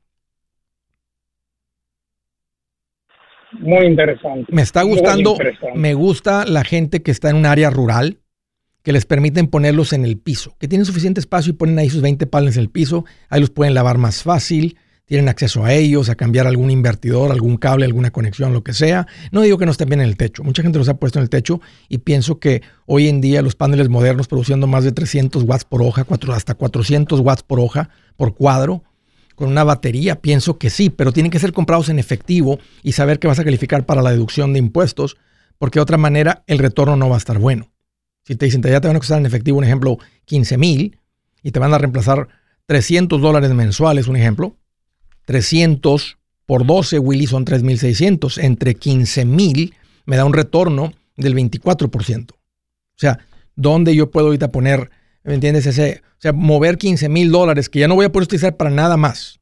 Muy 3.53 3.87
interesante. 3.87 4.53
Me 4.53 4.63
está 4.63 4.83
gustando, 4.83 5.37
me 5.75 5.95
gusta 5.95 6.45
la 6.45 6.65
gente 6.65 7.03
que 7.03 7.11
está 7.11 7.31
en 7.31 7.37
un 7.37 7.47
área 7.47 7.71
rural, 7.71 8.19
que 8.83 8.93
les 8.93 9.07
permiten 9.07 9.49
ponerlos 9.49 9.93
en 9.93 10.05
el 10.05 10.17
piso, 10.19 10.55
que 10.59 10.69
tienen 10.69 10.85
suficiente 10.85 11.21
espacio 11.21 11.51
y 11.51 11.57
ponen 11.57 11.79
ahí 11.79 11.91
sus 11.91 12.03
20 12.03 12.27
palos 12.27 12.57
en 12.57 12.63
el 12.63 12.71
piso, 12.71 13.05
ahí 13.29 13.41
los 13.41 13.51
pueden 13.51 13.75
lavar 13.75 13.99
más 13.99 14.23
fácil, 14.23 14.77
tienen 15.07 15.29
acceso 15.29 15.65
a 15.65 15.73
ellos, 15.73 16.09
a 16.09 16.17
cambiar 16.17 16.47
algún 16.47 16.71
invertidor, 16.71 17.31
algún 17.31 17.57
cable, 17.57 17.85
alguna 17.85 18.11
conexión, 18.11 18.53
lo 18.53 18.65
que 18.65 18.73
sea. 18.73 19.07
No 19.31 19.43
digo 19.43 19.57
que 19.57 19.65
no 19.65 19.71
estén 19.71 19.89
bien 19.89 20.01
en 20.01 20.09
el 20.09 20.17
techo, 20.17 20.43
mucha 20.43 20.63
gente 20.63 20.79
los 20.79 20.89
ha 20.89 20.99
puesto 20.99 21.19
en 21.19 21.23
el 21.23 21.31
techo 21.31 21.61
y 21.89 21.99
pienso 21.99 22.39
que 22.39 22.63
hoy 22.87 23.09
en 23.09 23.21
día 23.21 23.43
los 23.43 23.55
paneles 23.55 23.89
modernos 23.89 24.27
produciendo 24.27 24.67
más 24.67 24.85
de 24.85 24.93
300 24.93 25.45
watts 25.45 25.65
por 25.65 25.83
hoja, 25.83 26.05
hasta 26.33 26.55
400 26.55 27.21
watts 27.21 27.43
por 27.43 27.61
hoja, 27.61 27.89
por 28.17 28.35
cuadro, 28.35 28.83
con 29.37 29.49
una 29.49 29.62
batería, 29.62 30.20
pienso 30.20 30.59
que 30.59 30.70
sí, 30.70 30.90
pero 30.90 31.12
tienen 31.12 31.31
que 31.31 31.38
ser 31.38 31.53
comprados 31.53 31.88
en 31.88 32.01
efectivo 32.01 32.59
y 32.83 32.92
saber 32.92 33.18
que 33.20 33.29
vas 33.29 33.38
a 33.38 33.44
calificar 33.44 33.87
para 33.87 34.03
la 34.03 34.11
deducción 34.11 34.53
de 34.53 34.59
impuestos, 34.59 35.16
porque 35.59 35.79
de 35.79 35.83
otra 35.83 35.99
manera 35.99 36.42
el 36.49 36.59
retorno 36.59 36.96
no 36.96 37.09
va 37.09 37.14
a 37.14 37.18
estar 37.18 37.38
bueno. 37.38 37.70
Si 38.25 38.35
te 38.35 38.46
dicen, 38.46 38.62
ya 38.62 38.81
te 38.81 38.88
van 38.88 38.96
a 38.96 39.01
costar 39.01 39.18
en 39.18 39.27
efectivo, 39.27 39.59
un 39.59 39.64
ejemplo, 39.64 39.99
15 40.25 40.59
mil 40.59 40.99
y 41.42 41.53
te 41.53 41.61
van 41.61 41.72
a 41.72 41.79
reemplazar 41.79 42.29
300 42.66 43.20
dólares 43.20 43.53
mensuales, 43.55 44.09
un 44.09 44.16
ejemplo, 44.16 44.57
300 45.27 46.18
por 46.46 46.64
12, 46.64 46.99
Willy, 46.99 47.27
son 47.27 47.44
3.600. 47.44 48.42
Entre 48.42 48.77
15.000 48.77 49.75
me 50.07 50.16
da 50.16 50.25
un 50.25 50.33
retorno 50.33 50.92
del 51.16 51.35
24%. 51.35 52.33
O 52.33 52.37
sea, 52.96 53.18
¿dónde 53.57 53.94
yo 53.94 54.11
puedo 54.11 54.27
ahorita 54.27 54.51
poner, 54.51 54.90
¿me 55.27 55.35
entiendes? 55.35 55.67
Ese, 55.67 56.03
o 56.12 56.21
sea, 56.21 56.33
mover 56.33 56.79
15 56.79 57.09
mil 57.09 57.31
dólares 57.31 57.69
que 57.69 57.81
ya 57.81 57.89
no 57.89 57.95
voy 57.95 58.07
a 58.07 58.12
poder 58.12 58.25
utilizar 58.25 58.57
para 58.57 58.71
nada 58.71 58.97
más. 58.97 59.41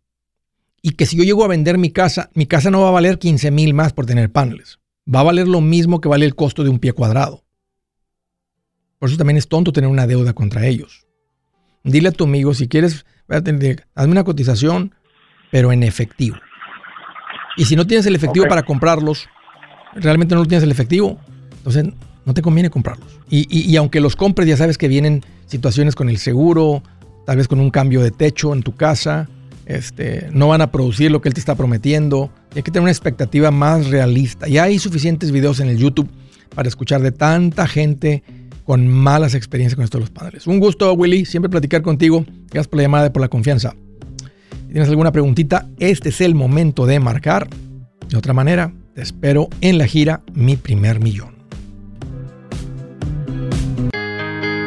Y 0.83 0.93
que 0.93 1.07
si 1.07 1.17
yo 1.17 1.25
llego 1.25 1.45
a 1.45 1.49
vender 1.49 1.79
mi 1.79 1.91
casa, 1.91 2.31
mi 2.35 2.47
casa 2.47 2.71
no 2.71 2.81
va 2.83 2.89
a 2.89 2.93
valer 2.93 3.19
15 3.19 3.51
mil 3.51 3.75
más 3.75 3.93
por 3.93 4.07
tener 4.07 4.31
paneles. 4.31 4.81
Va 5.13 5.21
a 5.21 5.25
valer 5.25 5.47
lo 5.47 5.61
mismo 5.61 6.01
que 6.01 6.09
vale 6.09 6.27
el 6.27 6.35
costo 6.35 6.65
de 6.65 6.71
un 6.71 6.79
pie 6.79 6.93
cuadrado. 6.93 7.45
Por 8.99 9.09
eso 9.09 9.19
también 9.19 9.37
es 9.37 9.49
tonto 9.49 9.73
tener 9.73 9.89
una 9.89 10.07
deuda 10.07 10.33
contra 10.33 10.67
ellos. 10.67 11.07
Dile 11.85 12.09
a 12.09 12.13
tu 12.13 12.25
amigo, 12.25 12.55
si 12.55 12.69
quieres, 12.69 13.05
hazme 13.29 14.13
una 14.13 14.25
cotización, 14.25 14.95
pero 15.51 15.73
en 15.73 15.83
efectivo. 15.83 16.37
Y 17.57 17.67
si 17.67 17.77
no 17.77 17.87
tienes 17.87 18.07
el 18.07 18.17
efectivo 18.17 18.47
para 18.49 18.63
comprarlos, 18.63 19.29
realmente 19.95 20.35
no 20.35 20.47
tienes 20.47 20.65
el 20.65 20.71
efectivo, 20.71 21.21
entonces 21.59 21.93
no 22.25 22.35
te 22.35 22.43
conviene 22.43 22.71
comprarlos. 22.71 23.21
Y, 23.31 23.77
aunque 23.77 24.01
los 24.01 24.17
compres, 24.17 24.49
ya 24.49 24.57
sabes 24.57 24.79
que 24.79 24.89
vienen 24.89 25.23
situaciones 25.47 25.95
con 25.95 26.09
el 26.09 26.19
seguro, 26.19 26.83
tal 27.27 27.37
vez 27.37 27.49
con 27.49 27.61
un 27.61 27.71
cambio 27.71 28.03
de 28.03 28.11
techo 28.11 28.53
en 28.53 28.63
tu 28.63 28.75
casa, 28.75 29.29
este, 29.67 30.29
no 30.33 30.49
van 30.49 30.61
a 30.61 30.71
producir 30.71 31.11
lo 31.11 31.21
que 31.21 31.29
él 31.29 31.35
te 31.35 31.41
está 31.41 31.55
prometiendo. 31.55 32.31
Hay 32.55 32.63
que 32.63 32.71
tener 32.71 32.83
una 32.83 32.93
expectativa 32.93 33.51
más 33.51 33.89
realista. 33.89 34.49
Ya 34.49 34.65
hay 34.65 34.79
suficientes 34.79 35.31
videos 35.31 35.61
en 35.61 35.69
el 35.69 35.79
YouTube 35.79 36.09
para 36.55 36.69
escuchar 36.69 37.03
de 37.03 37.13
tanta 37.13 37.67
gente 37.67 38.23
con 38.65 38.89
malas 38.89 39.35
experiencias 39.35 39.77
con 39.77 39.85
estos 39.85 40.01
los 40.01 40.11
paneles. 40.11 40.47
Un 40.47 40.61
gusto, 40.61 40.93
Willy, 40.95 41.25
siempre 41.25 41.51
platicar 41.51 41.83
contigo. 41.83 42.25
Gracias 42.51 42.69
por 42.69 42.79
la 42.79 42.85
llamada 42.85 43.07
y 43.07 43.11
por 43.11 43.21
la 43.21 43.29
confianza 43.29 43.75
tienes 44.75 44.89
alguna 44.89 45.13
preguntita, 45.13 45.69
este 45.79 46.09
es 46.09 46.21
el 46.21 46.35
momento 46.35 46.85
de 46.85 46.99
marcar. 46.99 47.49
De 48.09 48.17
otra 48.17 48.33
manera, 48.33 48.73
te 48.97 49.03
espero 49.03 49.49
en 49.61 49.79
la 49.79 49.87
gira 49.87 50.23
Mi 50.35 50.57
Primer 50.57 50.99
Millón. 50.99 51.34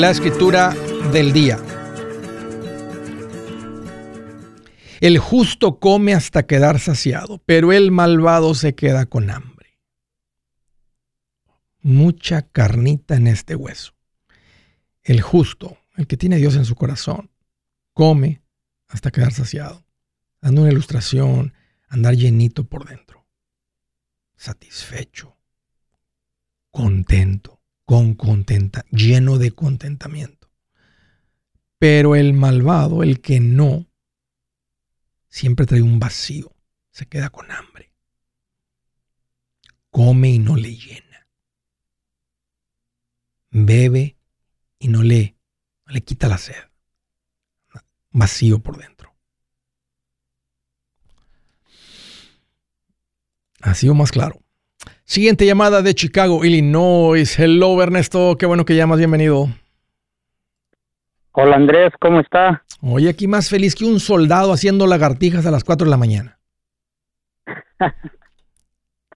La 0.00 0.10
escritura 0.10 0.74
del 1.12 1.34
día. 1.34 1.58
El 5.02 5.18
justo 5.18 5.78
come 5.78 6.14
hasta 6.14 6.46
quedar 6.46 6.78
saciado, 6.78 7.36
pero 7.44 7.70
el 7.74 7.90
malvado 7.90 8.54
se 8.54 8.74
queda 8.74 9.04
con 9.04 9.28
hambre. 9.30 9.78
Mucha 11.82 12.40
carnita 12.40 13.14
en 13.16 13.26
este 13.26 13.54
hueso. 13.54 13.92
El 15.02 15.20
justo, 15.20 15.76
el 15.96 16.06
que 16.06 16.16
tiene 16.16 16.38
Dios 16.38 16.56
en 16.56 16.64
su 16.64 16.76
corazón, 16.76 17.30
come 17.92 18.40
hasta 18.88 19.10
quedar 19.10 19.34
saciado, 19.34 19.84
dando 20.40 20.62
una 20.62 20.72
ilustración, 20.72 21.52
andar 21.88 22.14
llenito 22.14 22.64
por 22.64 22.88
dentro, 22.88 23.26
satisfecho, 24.34 25.36
contento 26.70 27.59
con 27.90 28.14
contenta, 28.14 28.84
lleno 28.92 29.36
de 29.36 29.50
contentamiento. 29.50 30.48
Pero 31.76 32.14
el 32.14 32.34
malvado, 32.34 33.02
el 33.02 33.20
que 33.20 33.40
no, 33.40 33.84
siempre 35.26 35.66
trae 35.66 35.82
un 35.82 35.98
vacío, 35.98 36.54
se 36.92 37.06
queda 37.06 37.30
con 37.30 37.50
hambre. 37.50 37.92
Come 39.90 40.30
y 40.30 40.38
no 40.38 40.54
le 40.54 40.76
llena. 40.76 41.28
Bebe 43.50 44.16
y 44.78 44.86
no 44.86 45.02
le, 45.02 45.36
no 45.84 45.92
le 45.92 46.02
quita 46.02 46.28
la 46.28 46.38
sed. 46.38 46.70
Vacío 48.12 48.60
por 48.60 48.78
dentro. 48.78 49.16
Ha 53.62 53.74
sido 53.74 53.96
más 53.96 54.12
claro. 54.12 54.39
Siguiente 55.04 55.46
llamada 55.46 55.82
de 55.82 55.94
Chicago, 55.94 56.44
Illinois. 56.44 57.38
Hello, 57.38 57.82
Ernesto. 57.82 58.36
Qué 58.38 58.46
bueno 58.46 58.64
que 58.64 58.76
llamas. 58.76 58.98
Bienvenido. 58.98 59.48
Hola, 61.32 61.56
Andrés. 61.56 61.92
¿Cómo 62.00 62.20
está? 62.20 62.64
Oye, 62.80 63.08
aquí 63.08 63.26
más 63.26 63.50
feliz 63.50 63.74
que 63.74 63.84
un 63.84 64.00
soldado 64.00 64.52
haciendo 64.52 64.86
lagartijas 64.86 65.46
a 65.46 65.50
las 65.50 65.64
4 65.64 65.84
de 65.84 65.90
la 65.90 65.96
mañana. 65.96 66.38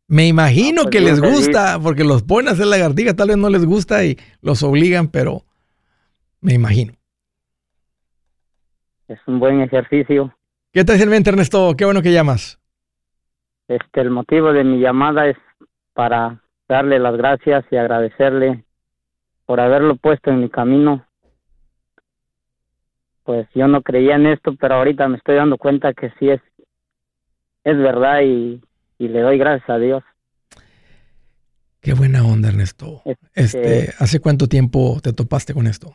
Me 0.07 0.27
imagino 0.27 0.83
pues 0.83 0.93
que 0.93 1.01
les 1.01 1.21
gusta, 1.21 1.79
porque 1.83 2.05
los 2.05 2.23
ponen 2.23 2.49
a 2.49 2.53
hacer 2.53 2.67
lagartijas, 2.67 3.17
tal 3.17 3.29
vez 3.29 3.39
no 3.39 3.49
les 3.49 3.65
gusta 3.65 4.05
y 4.05 4.19
los 4.43 4.63
obligan, 4.63 5.09
pero 5.09 5.45
me 6.43 6.53
imagino. 6.53 6.93
Es 9.09 9.19
un 9.27 9.41
buen 9.41 9.63
ejercicio. 9.63 10.35
¿Qué 10.73 10.85
tal, 10.85 11.01
Ernesto? 11.01 11.75
Qué 11.77 11.87
bueno 11.87 12.03
que 12.03 12.13
llamas. 12.13 12.61
Este, 13.67 14.03
el 14.03 14.11
motivo 14.11 14.53
de 14.53 14.63
mi 14.63 14.79
llamada 14.79 15.27
es 15.27 15.37
para 15.95 16.43
darle 16.69 16.99
las 16.99 17.17
gracias 17.17 17.65
y 17.71 17.77
agradecerle 17.77 18.65
por 19.47 19.61
haberlo 19.61 19.97
puesto 19.97 20.31
en 20.31 20.41
mi 20.41 20.51
camino. 20.51 21.07
Pues 23.23 23.49
yo 23.55 23.69
no 23.69 23.83
creía 23.83 24.17
en 24.17 24.27
esto, 24.27 24.55
pero 24.61 24.75
ahorita 24.75 25.09
me 25.09 25.17
estoy 25.17 25.37
dando 25.37 25.57
cuenta 25.57 25.95
que 25.95 26.11
sí 26.19 26.29
es, 26.29 26.43
es 27.65 27.79
verdad 27.79 28.21
y, 28.23 28.61
y 28.99 29.09
le 29.09 29.21
doy 29.21 29.39
gracias 29.39 29.71
a 29.71 29.79
Dios. 29.79 30.05
Qué 31.81 31.93
buena 31.93 32.25
onda, 32.25 32.49
Ernesto. 32.49 33.03
Este, 33.35 33.91
¿Hace 33.99 34.19
cuánto 34.19 34.47
tiempo 34.47 35.01
te 35.03 35.13
topaste 35.13 35.53
con 35.53 35.67
esto? 35.67 35.95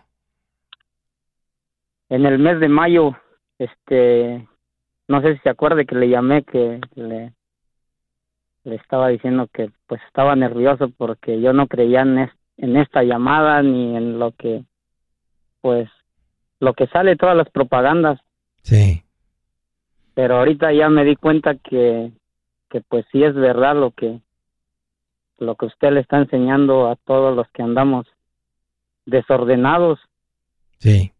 En 2.09 2.25
el 2.25 2.37
mes 2.39 2.59
de 2.59 2.69
mayo, 2.69 3.17
este, 3.57 4.47
no 5.07 5.21
sé 5.21 5.33
si 5.33 5.39
se 5.39 5.49
acuerde 5.49 5.87
que 5.87 5.95
le 5.95 6.09
llamé 6.09 6.43
que 6.43 6.79
le, 6.93 7.33
le 8.63 8.75
estaba 8.75 9.09
diciendo 9.09 9.47
que 9.53 9.71
pues 9.87 10.01
estaba 10.07 10.35
nervioso 10.35 10.89
porque 10.97 11.41
yo 11.41 11.53
no 11.53 11.67
creía 11.67 12.01
en, 12.01 12.29
en 12.57 12.77
esta 12.77 13.03
llamada 13.03 13.61
ni 13.63 13.95
en 13.95 14.19
lo 14.19 14.31
que 14.31 14.63
pues 15.61 15.89
lo 16.59 16.73
que 16.73 16.87
sale 16.87 17.15
todas 17.15 17.35
las 17.35 17.49
propagandas. 17.49 18.19
Sí. 18.63 19.03
Pero 20.13 20.37
ahorita 20.37 20.73
ya 20.73 20.89
me 20.89 21.05
di 21.05 21.15
cuenta 21.15 21.55
que 21.55 22.11
que 22.69 22.81
pues 22.81 23.05
sí 23.11 23.23
es 23.23 23.33
verdad 23.33 23.75
lo 23.75 23.91
que 23.91 24.19
lo 25.39 25.55
que 25.55 25.65
usted 25.65 25.91
le 25.91 26.01
está 26.01 26.17
enseñando 26.17 26.89
a 26.89 26.95
todos 26.95 27.35
los 27.35 27.47
que 27.49 27.63
andamos 27.63 28.05
desordenados. 29.05 29.99
Sí. 30.79 31.11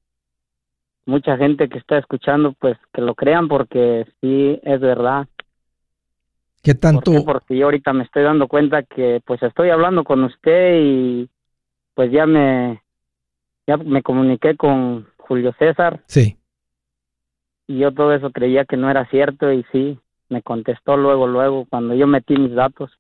Mucha 1.05 1.37
gente 1.37 1.69
que 1.69 1.79
está 1.79 1.97
escuchando, 1.97 2.53
pues 2.53 2.77
que 2.93 3.01
lo 3.01 3.15
crean 3.15 3.47
porque 3.47 4.05
sí 4.21 4.59
es 4.63 4.79
verdad. 4.79 5.27
¿Qué 6.64 6.76
tanto? 6.76 7.12
Porque 7.26 7.57
yo 7.57 7.66
ahorita 7.66 7.93
me 7.93 8.03
estoy 8.03 8.24
dando 8.24 8.47
cuenta 8.47 8.84
que 8.84 9.22
pues 9.26 9.41
estoy 9.43 9.70
hablando 9.70 10.03
con 10.03 10.24
usted 10.24 10.80
y 10.82 11.30
pues 11.93 12.12
ya 12.12 12.26
me 12.26 12.82
ya 13.66 13.78
me 13.78 14.01
comuniqué 14.01 14.55
con 14.57 15.07
Julio 15.18 15.53
César. 15.60 16.01
Sí. 16.07 16.38
Y 17.68 17.78
yo 17.78 17.93
todo 17.93 18.14
eso 18.14 18.32
creía 18.32 18.66
que 18.66 18.78
no 18.78 18.89
era 18.89 19.05
cierto 19.10 19.53
y 19.53 19.64
sí, 19.72 19.99
me 20.28 20.41
contestó 20.41 20.97
luego, 20.97 21.28
luego, 21.28 21.66
cuando 21.70 21.93
yo 21.93 22.07
metí 22.07 22.36
mis 22.36 22.55
datos. 22.55 22.91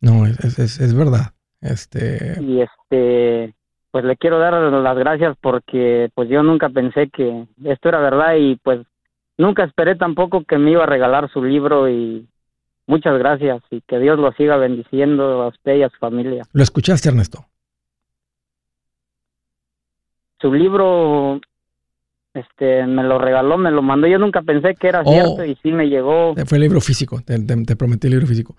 No, 0.00 0.26
es, 0.26 0.58
es, 0.58 0.80
es 0.80 0.94
verdad. 0.94 1.32
Este... 1.60 2.40
Y 2.40 2.60
este, 2.60 3.54
pues 3.90 4.04
le 4.04 4.16
quiero 4.16 4.38
dar 4.38 4.54
las 4.54 4.96
gracias 4.96 5.36
porque 5.40 6.10
pues 6.14 6.28
yo 6.28 6.42
nunca 6.42 6.68
pensé 6.68 7.08
que 7.08 7.46
esto 7.64 7.88
era 7.88 7.98
verdad 8.00 8.36
y 8.36 8.56
pues 8.56 8.80
nunca 9.36 9.64
esperé 9.64 9.96
tampoco 9.96 10.44
que 10.44 10.58
me 10.58 10.70
iba 10.70 10.84
a 10.84 10.88
regalar 10.88 11.30
su 11.30 11.44
libro 11.44 11.88
y 11.88 12.28
muchas 12.92 13.18
gracias 13.18 13.62
y 13.70 13.80
que 13.80 13.98
Dios 13.98 14.18
lo 14.18 14.32
siga 14.32 14.58
bendiciendo 14.58 15.42
a 15.42 15.48
usted 15.48 15.76
y 15.76 15.82
a 15.82 15.88
su 15.88 15.96
familia. 15.96 16.44
¿Lo 16.52 16.62
escuchaste, 16.62 17.08
Ernesto? 17.08 17.46
Su 20.38 20.52
libro 20.52 21.40
este 22.34 22.86
me 22.86 23.02
lo 23.02 23.18
regaló, 23.18 23.56
me 23.56 23.70
lo 23.70 23.80
mandó. 23.80 24.06
Yo 24.08 24.18
nunca 24.18 24.42
pensé 24.42 24.74
que 24.74 24.88
era 24.88 25.04
cierto 25.04 25.38
oh. 25.38 25.44
y 25.44 25.54
sí 25.62 25.72
me 25.72 25.88
llegó. 25.88 26.34
Fue 26.44 26.58
el 26.58 26.62
libro 26.62 26.82
físico, 26.82 27.20
te, 27.24 27.38
te 27.38 27.76
prometí 27.76 28.08
el 28.08 28.12
libro 28.12 28.26
físico. 28.26 28.56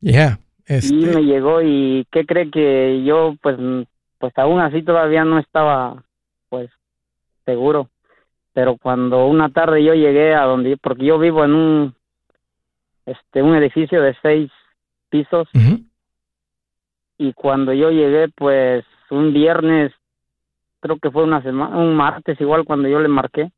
Yeah. 0.00 0.40
Este... 0.66 0.94
Y 0.94 1.06
me 1.06 1.22
llegó 1.22 1.62
y 1.62 2.06
¿qué 2.10 2.26
cree 2.26 2.50
que 2.50 3.04
yo 3.04 3.36
pues 3.40 3.56
pues 4.18 4.32
aún 4.36 4.60
así 4.60 4.82
todavía 4.82 5.24
no 5.24 5.38
estaba 5.38 6.02
pues 6.48 6.70
seguro. 7.44 7.88
Pero 8.52 8.76
cuando 8.76 9.28
una 9.28 9.50
tarde 9.50 9.84
yo 9.84 9.94
llegué 9.94 10.34
a 10.34 10.42
donde 10.42 10.76
porque 10.76 11.04
yo 11.04 11.20
vivo 11.20 11.44
en 11.44 11.54
un 11.54 11.97
este 13.08 13.42
un 13.42 13.54
edificio 13.56 14.02
de 14.02 14.16
seis 14.22 14.50
pisos. 15.08 15.48
Y 17.18 17.32
cuando 17.32 17.72
yo 17.72 17.90
llegué 17.90 18.28
pues 18.28 18.84
un 19.10 19.32
viernes 19.32 19.92
creo 20.80 20.98
que 20.98 21.10
fue 21.10 21.24
una 21.24 21.42
semana 21.42 21.76
un 21.76 21.96
martes 21.96 22.40
igual 22.40 22.64
cuando 22.64 22.88
yo 22.88 23.00
le 23.00 23.08
marqué. 23.08 23.50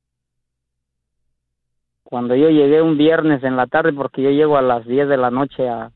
Cuando 2.03 2.34
yo 2.34 2.51
llegué 2.51 2.82
un 2.82 2.96
viernes 2.96 3.44
en 3.44 3.57
la 3.57 3.66
tarde 3.66 3.92
porque 3.92 4.22
yo 4.22 4.30
llego 4.30 4.57
a 4.57 4.62
las 4.62 4.84
10 4.86 5.09
de 5.09 5.16
la 5.16 5.30
noche 5.30 5.68
a 5.68 5.90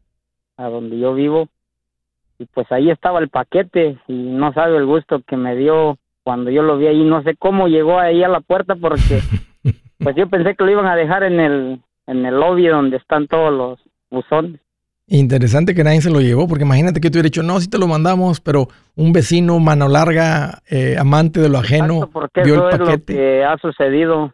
a 0.57 0.69
donde 0.69 0.99
yo 0.99 1.15
vivo 1.15 1.49
y 2.39 2.47
pues 2.47 2.71
ahí 2.73 2.91
estaba 2.91 3.19
el 3.21 3.29
paquete 3.29 3.99
y 4.09 4.13
no 4.13 4.53
sabe 4.53 4.77
el 4.77 4.87
gusto 4.87 5.21
que 5.27 5.37
me 5.37 5.57
dio 5.57 5.99
cuando 6.23 6.51
yo 6.51 6.63
lo 6.63 6.79
vi 6.79 6.87
ahí, 6.87 7.05
no 7.05 7.23
sé 7.23 7.37
cómo 7.37 7.69
llegó 7.69 7.99
ahí 7.99 8.23
a 8.23 8.29
la 8.29 8.41
puerta 8.41 8.75
porque 8.77 9.21
pues 9.99 10.17
yo 10.17 10.29
pensé 10.29 10.55
que 10.55 10.65
lo 10.65 10.71
iban 10.71 10.87
a 10.87 10.97
dejar 10.97 11.23
en 11.23 11.41
el 11.41 11.81
en 12.07 12.25
el 12.25 12.35
lobby 12.35 12.67
donde 12.67 12.97
están 12.97 13.27
todos 13.27 13.53
los 13.53 13.81
buzones. 14.11 14.61
Interesante 15.07 15.75
que 15.75 15.85
nadie 15.85 16.01
se 16.01 16.11
lo 16.11 16.21
llevó, 16.21 16.49
porque 16.49 16.65
imagínate 16.65 17.01
que 17.01 17.11
tú 17.11 17.17
hubieras 17.17 17.31
dicho, 17.31 17.43
no, 17.43 17.61
si 17.61 17.69
te 17.69 17.79
lo 17.79 17.87
mandamos, 17.87 18.41
pero 18.41 18.69
un 18.97 19.13
vecino 19.13 19.59
mano 19.59 19.87
larga, 19.87 20.63
eh, 20.71 20.97
amante 20.99 21.41
de 21.41 21.51
lo 21.51 21.59
ajeno, 21.59 22.09
porque 22.11 22.43
vio 22.43 22.71
el 22.71 22.79
paquete. 22.79 23.13
Es 23.13 23.19
lo 23.19 23.23
que 23.23 23.45
ha 23.45 23.59
sucedido 23.59 24.33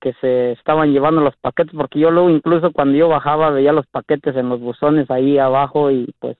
que 0.00 0.12
se 0.20 0.52
estaban 0.52 0.92
llevando 0.92 1.22
los 1.22 1.34
paquetes, 1.36 1.74
porque 1.76 1.98
yo 1.98 2.12
luego 2.12 2.30
incluso 2.30 2.70
cuando 2.70 2.96
yo 2.96 3.08
bajaba 3.08 3.50
veía 3.50 3.72
los 3.72 3.86
paquetes 3.88 4.36
en 4.36 4.48
los 4.48 4.60
buzones 4.60 5.10
ahí 5.10 5.38
abajo 5.38 5.90
y 5.90 6.14
pues 6.20 6.36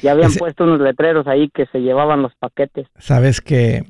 ya 0.00 0.12
habían 0.12 0.32
puesto 0.34 0.64
unos 0.64 0.80
letreros 0.80 1.26
ahí 1.26 1.50
que 1.50 1.66
se 1.66 1.80
llevaban 1.80 2.22
los 2.22 2.34
paquetes. 2.36 2.86
Sabes 2.98 3.40
que 3.40 3.82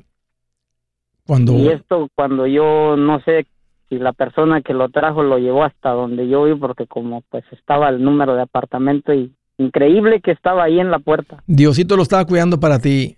cuando... 1.27 1.53
Y 1.53 1.67
esto 1.67 2.09
cuando 2.15 2.47
yo 2.47 2.95
no 2.97 3.19
sé 3.21 3.45
si 3.93 3.99
la 3.99 4.13
persona 4.13 4.61
que 4.61 4.73
lo 4.73 4.89
trajo 4.89 5.21
lo 5.23 5.37
llevó 5.37 5.63
hasta 5.63 5.91
donde 5.91 6.27
yo 6.27 6.45
vivo, 6.45 6.59
porque 6.59 6.87
como 6.87 7.21
pues 7.29 7.43
estaba 7.51 7.89
el 7.89 8.03
número 8.03 8.35
de 8.35 8.41
apartamento 8.41 9.13
y 9.13 9.31
increíble 9.57 10.21
que 10.21 10.31
estaba 10.31 10.63
ahí 10.63 10.79
en 10.79 10.89
la 10.89 10.99
puerta. 10.99 11.43
Diosito 11.45 11.95
lo 11.95 12.03
estaba 12.03 12.25
cuidando 12.25 12.59
para 12.59 12.79
ti, 12.79 13.17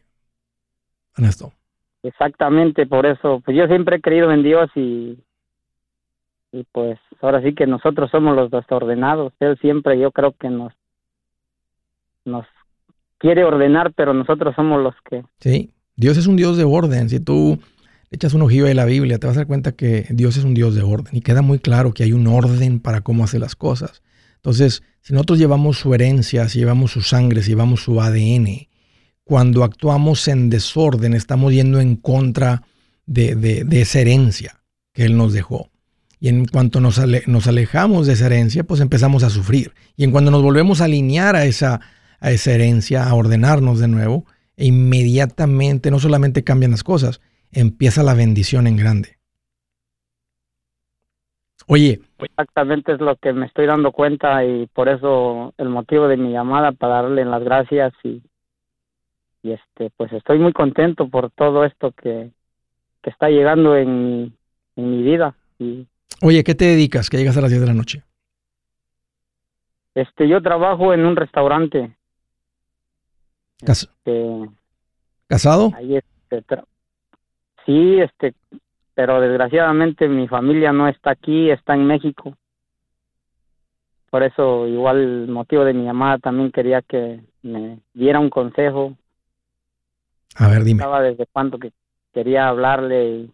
Ernesto. 1.17 1.53
Exactamente, 2.03 2.85
por 2.85 3.05
eso, 3.05 3.41
pues 3.43 3.57
yo 3.57 3.67
siempre 3.67 3.97
he 3.97 4.01
creído 4.01 4.31
en 4.31 4.43
Dios 4.43 4.69
y 4.75 5.17
y 6.51 6.63
pues 6.71 6.97
ahora 7.21 7.41
sí 7.41 7.53
que 7.53 7.67
nosotros 7.67 8.09
somos 8.11 8.35
los 8.35 8.49
desordenados. 8.49 9.33
Él 9.39 9.57
siempre 9.59 9.99
yo 9.99 10.11
creo 10.11 10.33
que 10.39 10.49
nos 10.49 10.73
nos 12.23 12.45
quiere 13.17 13.43
ordenar, 13.43 13.93
pero 13.93 14.13
nosotros 14.13 14.55
somos 14.55 14.81
los 14.81 14.95
que... 15.09 15.23
Sí, 15.39 15.71
Dios 15.95 16.17
es 16.17 16.27
un 16.27 16.35
Dios 16.35 16.57
de 16.57 16.63
orden. 16.63 17.09
Si 17.09 17.19
tú 17.19 17.59
echas 18.15 18.33
un 18.33 18.41
ojillo 18.41 18.65
de 18.65 18.73
la 18.73 18.85
Biblia, 18.85 19.19
te 19.19 19.27
vas 19.27 19.35
a 19.35 19.41
dar 19.41 19.47
cuenta 19.47 19.73
que 19.73 20.07
Dios 20.09 20.37
es 20.37 20.43
un 20.43 20.53
Dios 20.53 20.75
de 20.75 20.81
orden 20.81 21.15
y 21.15 21.21
queda 21.21 21.41
muy 21.41 21.59
claro 21.59 21.93
que 21.93 22.03
hay 22.03 22.13
un 22.13 22.27
orden 22.27 22.79
para 22.79 23.01
cómo 23.01 23.23
hace 23.23 23.39
las 23.39 23.55
cosas. 23.55 24.01
Entonces, 24.37 24.83
si 25.01 25.13
nosotros 25.13 25.39
llevamos 25.39 25.79
su 25.79 25.93
herencia, 25.93 26.49
si 26.49 26.59
llevamos 26.59 26.91
su 26.91 27.01
sangre, 27.01 27.41
si 27.41 27.49
llevamos 27.49 27.83
su 27.83 28.01
ADN, 28.01 28.67
cuando 29.23 29.63
actuamos 29.63 30.27
en 30.27 30.49
desorden, 30.49 31.13
estamos 31.13 31.53
yendo 31.53 31.79
en 31.79 31.95
contra 31.95 32.63
de, 33.05 33.35
de 33.35 33.81
esa 33.81 33.99
herencia 33.99 34.61
que 34.93 35.05
Él 35.05 35.17
nos 35.17 35.33
dejó. 35.33 35.69
Y 36.19 36.29
en 36.29 36.45
cuanto 36.45 36.79
nos, 36.79 36.99
nos 37.27 37.47
alejamos 37.47 38.07
de 38.07 38.13
esa 38.13 38.27
herencia, 38.27 38.63
pues 38.63 38.81
empezamos 38.81 39.23
a 39.23 39.29
sufrir. 39.29 39.73
Y 39.95 40.03
en 40.05 40.11
cuando 40.11 40.31
nos 40.31 40.41
volvemos 40.41 40.81
a 40.81 40.85
alinear 40.85 41.35
a 41.35 41.45
esa, 41.45 41.81
a 42.19 42.31
esa 42.31 42.51
herencia, 42.51 43.03
a 43.03 43.13
ordenarnos 43.13 43.79
de 43.79 43.87
nuevo, 43.87 44.25
e 44.57 44.65
inmediatamente 44.65 45.91
no 45.91 45.99
solamente 45.99 46.43
cambian 46.43 46.71
las 46.71 46.83
cosas, 46.83 47.19
empieza 47.55 48.03
la 48.03 48.13
bendición 48.13 48.67
en 48.67 48.77
grande. 48.77 49.17
Oye. 51.67 51.99
Exactamente 52.19 52.93
es 52.93 52.99
lo 52.99 53.15
que 53.15 53.33
me 53.33 53.47
estoy 53.47 53.65
dando 53.65 53.91
cuenta 53.91 54.45
y 54.45 54.67
por 54.67 54.87
eso 54.87 55.53
el 55.57 55.69
motivo 55.69 56.07
de 56.07 56.17
mi 56.17 56.31
llamada 56.31 56.71
para 56.71 57.01
darle 57.01 57.25
las 57.25 57.43
gracias 57.43 57.93
y, 58.03 58.21
y 59.41 59.51
este 59.53 59.89
pues 59.97 60.13
estoy 60.13 60.37
muy 60.37 60.53
contento 60.53 61.07
por 61.09 61.31
todo 61.31 61.65
esto 61.65 61.91
que, 61.91 62.29
que 63.01 63.09
está 63.09 63.29
llegando 63.29 63.75
en, 63.75 64.35
en 64.75 64.91
mi 64.91 65.01
vida 65.01 65.35
y 65.57 65.87
Oye, 66.21 66.43
¿qué 66.43 66.55
te 66.55 66.65
dedicas? 66.65 67.09
Que 67.09 67.17
llegas 67.17 67.37
a 67.37 67.41
las 67.41 67.49
10 67.49 67.61
de 67.61 67.67
la 67.67 67.73
noche. 67.73 68.03
Este, 69.93 70.27
yo 70.27 70.41
trabajo 70.41 70.93
en 70.93 71.05
un 71.05 71.15
restaurante. 71.15 71.95
Este, 73.61 74.49
¿Casado? 75.27 75.71
Ahí 75.75 75.97
este, 75.97 76.43
sí, 77.65 77.99
este, 77.99 78.33
pero 78.93 79.19
desgraciadamente 79.19 80.07
mi 80.07 80.27
familia 80.27 80.71
no 80.71 80.87
está 80.87 81.11
aquí, 81.11 81.49
está 81.49 81.73
en 81.73 81.85
México. 81.85 82.35
Por 84.09 84.23
eso, 84.23 84.67
igual 84.67 84.97
el 84.97 85.27
motivo 85.27 85.65
de 85.65 85.73
mi 85.73 85.83
llamada 85.83 86.17
también 86.19 86.51
quería 86.51 86.81
que 86.81 87.19
me 87.43 87.79
diera 87.93 88.19
un 88.19 88.29
consejo. 88.29 88.95
A 90.35 90.47
ver, 90.47 90.63
dime. 90.63 90.79
Estaba 90.79 91.01
desde 91.01 91.25
cuánto 91.27 91.59
que 91.59 91.71
quería 92.13 92.47
hablarle 92.47 93.29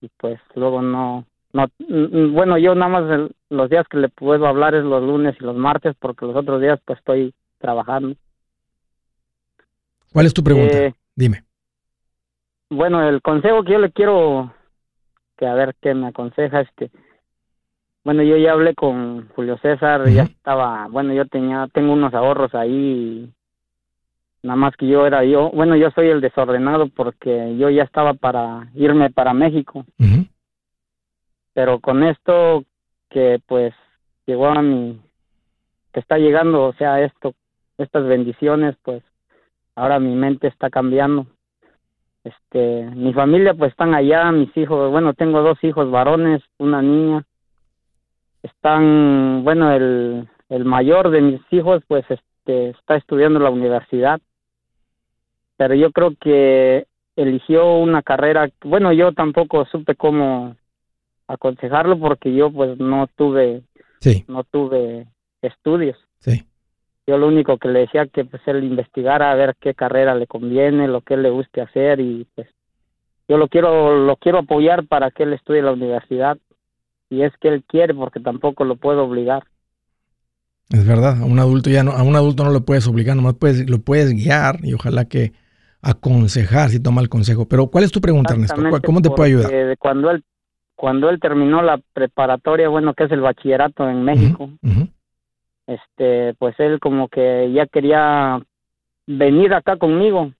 y 0.00 0.08
pues 0.18 0.38
luego 0.54 0.82
no 0.82 1.24
no, 1.56 1.68
mm, 1.78 2.34
bueno, 2.34 2.58
yo 2.58 2.74
nada 2.74 3.00
más 3.00 3.30
los 3.48 3.70
días 3.70 3.86
que 3.88 3.96
le 3.96 4.10
puedo 4.10 4.46
hablar 4.46 4.74
es 4.74 4.84
los 4.84 5.02
lunes 5.02 5.34
y 5.40 5.42
los 5.42 5.56
martes 5.56 5.96
porque 5.98 6.26
los 6.26 6.36
otros 6.36 6.60
días 6.60 6.78
pues 6.84 6.98
estoy 6.98 7.32
trabajando. 7.58 8.14
¿Cuál 10.12 10.26
es 10.26 10.34
tu 10.34 10.44
pregunta? 10.44 10.76
Eh, 10.76 10.92
Dime. 11.14 11.45
Bueno, 12.70 13.06
el 13.08 13.22
consejo 13.22 13.62
que 13.62 13.72
yo 13.72 13.78
le 13.78 13.92
quiero 13.92 14.52
que 15.36 15.46
a 15.46 15.54
ver 15.54 15.74
qué 15.80 15.94
me 15.94 16.08
aconseja 16.08 16.60
este 16.60 16.90
bueno, 18.04 18.22
yo 18.22 18.36
ya 18.36 18.52
hablé 18.52 18.72
con 18.76 19.28
Julio 19.30 19.58
César, 19.58 20.08
ya 20.08 20.22
estaba, 20.22 20.86
bueno, 20.88 21.12
yo 21.12 21.26
tenía 21.26 21.66
tengo 21.72 21.92
unos 21.92 22.14
ahorros 22.14 22.54
ahí 22.54 23.28
Nada 24.46 24.56
más 24.56 24.76
que 24.76 24.86
yo 24.86 25.04
era 25.04 25.24
yo, 25.24 25.50
bueno, 25.50 25.74
yo 25.74 25.90
soy 25.90 26.06
el 26.08 26.20
desordenado 26.20 26.88
porque 26.88 27.56
yo 27.56 27.68
ya 27.68 27.82
estaba 27.82 28.14
para 28.14 28.70
irme 28.74 29.10
para 29.10 29.34
México. 29.34 29.84
Pero 31.52 31.80
con 31.80 32.04
esto 32.04 32.62
que 33.10 33.40
pues 33.44 33.74
llegó 34.24 34.46
a 34.46 34.62
mi, 34.62 35.00
que 35.92 35.98
está 35.98 36.18
llegando, 36.18 36.62
o 36.64 36.72
sea, 36.74 37.02
esto, 37.02 37.34
estas 37.76 38.04
bendiciones, 38.06 38.76
pues 38.84 39.02
ahora 39.74 39.98
mi 39.98 40.14
mente 40.14 40.46
está 40.46 40.70
cambiando. 40.70 41.26
Este, 42.26 42.90
mi 42.96 43.12
familia 43.12 43.54
pues 43.54 43.70
están 43.70 43.94
allá, 43.94 44.32
mis 44.32 44.54
hijos, 44.56 44.90
bueno, 44.90 45.14
tengo 45.14 45.42
dos 45.42 45.62
hijos 45.62 45.88
varones, 45.92 46.42
una 46.58 46.82
niña. 46.82 47.24
Están, 48.42 49.44
bueno, 49.44 49.70
el, 49.72 50.28
el 50.48 50.64
mayor 50.64 51.10
de 51.10 51.20
mis 51.20 51.40
hijos 51.52 51.84
pues 51.86 52.04
este, 52.08 52.70
está 52.70 52.96
estudiando 52.96 53.38
en 53.38 53.44
la 53.44 53.50
universidad. 53.50 54.20
Pero 55.56 55.74
yo 55.76 55.92
creo 55.92 56.14
que 56.20 56.86
eligió 57.14 57.76
una 57.76 58.02
carrera, 58.02 58.50
bueno, 58.64 58.92
yo 58.92 59.12
tampoco 59.12 59.64
supe 59.66 59.94
cómo 59.94 60.56
aconsejarlo 61.28 61.96
porque 61.96 62.34
yo 62.34 62.50
pues 62.50 62.76
no 62.78 63.06
tuve 63.14 63.62
sí. 64.00 64.24
no 64.26 64.42
tuve 64.42 65.06
estudios. 65.42 65.96
Sí. 66.18 66.44
Yo 67.06 67.18
lo 67.18 67.28
único 67.28 67.56
que 67.58 67.68
le 67.68 67.80
decía 67.80 68.06
que 68.06 68.24
pues 68.24 68.42
él 68.46 68.64
investigara 68.64 69.30
a 69.30 69.34
ver 69.34 69.54
qué 69.60 69.74
carrera 69.74 70.14
le 70.14 70.26
conviene, 70.26 70.88
lo 70.88 71.02
que 71.02 71.14
él 71.14 71.22
le 71.22 71.30
guste 71.30 71.60
hacer 71.60 72.00
y 72.00 72.26
pues 72.34 72.48
yo 73.28 73.38
lo 73.38 73.48
quiero 73.48 74.04
lo 74.04 74.16
quiero 74.16 74.38
apoyar 74.38 74.86
para 74.86 75.10
que 75.10 75.22
él 75.22 75.32
estudie 75.32 75.60
en 75.60 75.66
la 75.66 75.72
universidad 75.72 76.38
y 77.08 77.22
es 77.22 77.32
que 77.40 77.48
él 77.48 77.64
quiere 77.66 77.94
porque 77.94 78.20
tampoco 78.20 78.64
lo 78.64 78.76
puedo 78.76 79.04
obligar. 79.04 79.44
Es 80.70 80.84
verdad, 80.86 81.22
a 81.22 81.24
un 81.24 81.38
adulto 81.38 81.70
ya 81.70 81.84
no, 81.84 81.92
a 81.92 82.02
un 82.02 82.16
adulto 82.16 82.44
no 82.44 82.50
lo 82.50 82.64
puedes 82.64 82.88
obligar, 82.88 83.14
nomás 83.14 83.34
puedes, 83.34 83.70
lo 83.70 83.78
puedes 83.78 84.12
guiar 84.12 84.58
y 84.64 84.74
ojalá 84.74 85.04
que 85.04 85.32
aconsejar 85.80 86.70
si 86.70 86.82
toma 86.82 87.02
el 87.02 87.08
consejo. 87.08 87.46
Pero 87.46 87.68
¿cuál 87.68 87.84
es 87.84 87.92
tu 87.92 88.00
pregunta, 88.00 88.34
Ernesto? 88.34 88.60
¿Cómo 88.84 89.00
te 89.00 89.10
puede 89.10 89.30
ayudar? 89.30 89.78
Cuando 89.78 90.10
él 90.10 90.24
cuando 90.76 91.08
él 91.08 91.18
terminó 91.18 91.62
la 91.62 91.80
preparatoria, 91.94 92.68
bueno, 92.68 92.94
que 92.94 93.04
es 93.04 93.10
el 93.10 93.22
bachillerato 93.22 93.88
en 93.88 94.04
México, 94.04 94.50
este, 95.66 96.34
pues 96.38 96.58
él 96.58 96.78
como 96.80 97.08
que 97.08 97.50
ya 97.52 97.66
quería 97.66 98.40
venir 99.06 99.54
acá 99.54 99.76
conmigo, 99.76 100.32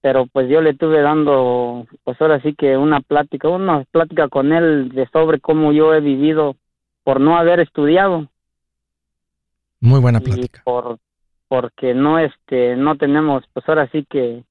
pero 0.00 0.26
pues 0.26 0.48
yo 0.48 0.60
le 0.60 0.70
estuve 0.70 1.00
dando, 1.00 1.86
pues 2.04 2.20
ahora 2.20 2.40
sí 2.42 2.54
que 2.54 2.76
una 2.76 3.00
plática, 3.00 3.48
una 3.48 3.84
plática 3.90 4.28
con 4.28 4.52
él 4.52 4.90
de 4.90 5.06
sobre 5.08 5.40
cómo 5.40 5.72
yo 5.72 5.94
he 5.94 6.00
vivido 6.00 6.56
por 7.04 7.20
no 7.20 7.36
haber 7.36 7.60
estudiado. 7.60 8.28
Muy 9.80 10.00
buena 10.00 10.20
plática. 10.20 10.62
por 10.64 10.98
porque 11.48 11.92
no 11.92 12.18
este 12.18 12.76
no 12.76 12.96
tenemos 12.96 13.44
pues 13.52 13.68
ahora 13.68 13.86
sí 13.88 14.06
que 14.08 14.42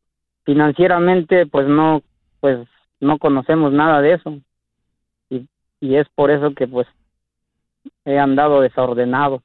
financieramente 0.43 1.47
pues 1.47 1.67
no 1.67 2.03
pues 2.41 2.67
no 2.99 3.17
conocemos 3.17 3.71
nada 3.71 4.01
de 4.01 4.13
eso 4.13 4.39
y 5.81 5.95
es 5.95 6.07
por 6.09 6.31
eso 6.31 6.53
que 6.53 6.67
pues 6.67 6.87
he 8.05 8.17
andado 8.17 8.61
desordenado. 8.61 9.41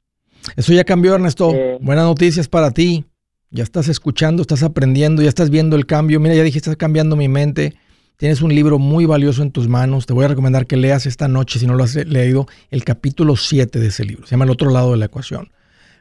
Eso 0.55 0.73
ya 0.73 0.83
cambió, 0.83 1.15
Ernesto. 1.15 1.53
Buenas 1.81 2.05
noticias 2.05 2.47
para 2.47 2.71
ti. 2.71 3.05
Ya 3.49 3.63
estás 3.63 3.87
escuchando, 3.87 4.41
estás 4.41 4.63
aprendiendo, 4.63 5.21
ya 5.21 5.29
estás 5.29 5.49
viendo 5.49 5.75
el 5.75 5.85
cambio. 5.85 6.19
Mira, 6.19 6.35
ya 6.35 6.43
dije, 6.43 6.57
estás 6.57 6.75
cambiando 6.75 7.15
mi 7.15 7.27
mente. 7.27 7.75
Tienes 8.17 8.41
un 8.41 8.53
libro 8.53 8.79
muy 8.79 9.05
valioso 9.05 9.43
en 9.43 9.51
tus 9.51 9.67
manos. 9.67 10.05
Te 10.05 10.13
voy 10.13 10.25
a 10.25 10.27
recomendar 10.29 10.65
que 10.65 10.75
leas 10.75 11.05
esta 11.05 11.27
noche, 11.27 11.59
si 11.59 11.67
no 11.67 11.75
lo 11.75 11.83
has 11.83 11.95
leído, 11.95 12.47
el 12.71 12.83
capítulo 12.83 13.35
7 13.35 13.79
de 13.79 13.87
ese 13.87 14.05
libro. 14.05 14.25
Se 14.25 14.31
llama 14.31 14.45
El 14.45 14.51
otro 14.51 14.71
lado 14.71 14.91
de 14.91 14.97
la 14.97 15.05
ecuación. 15.05 15.51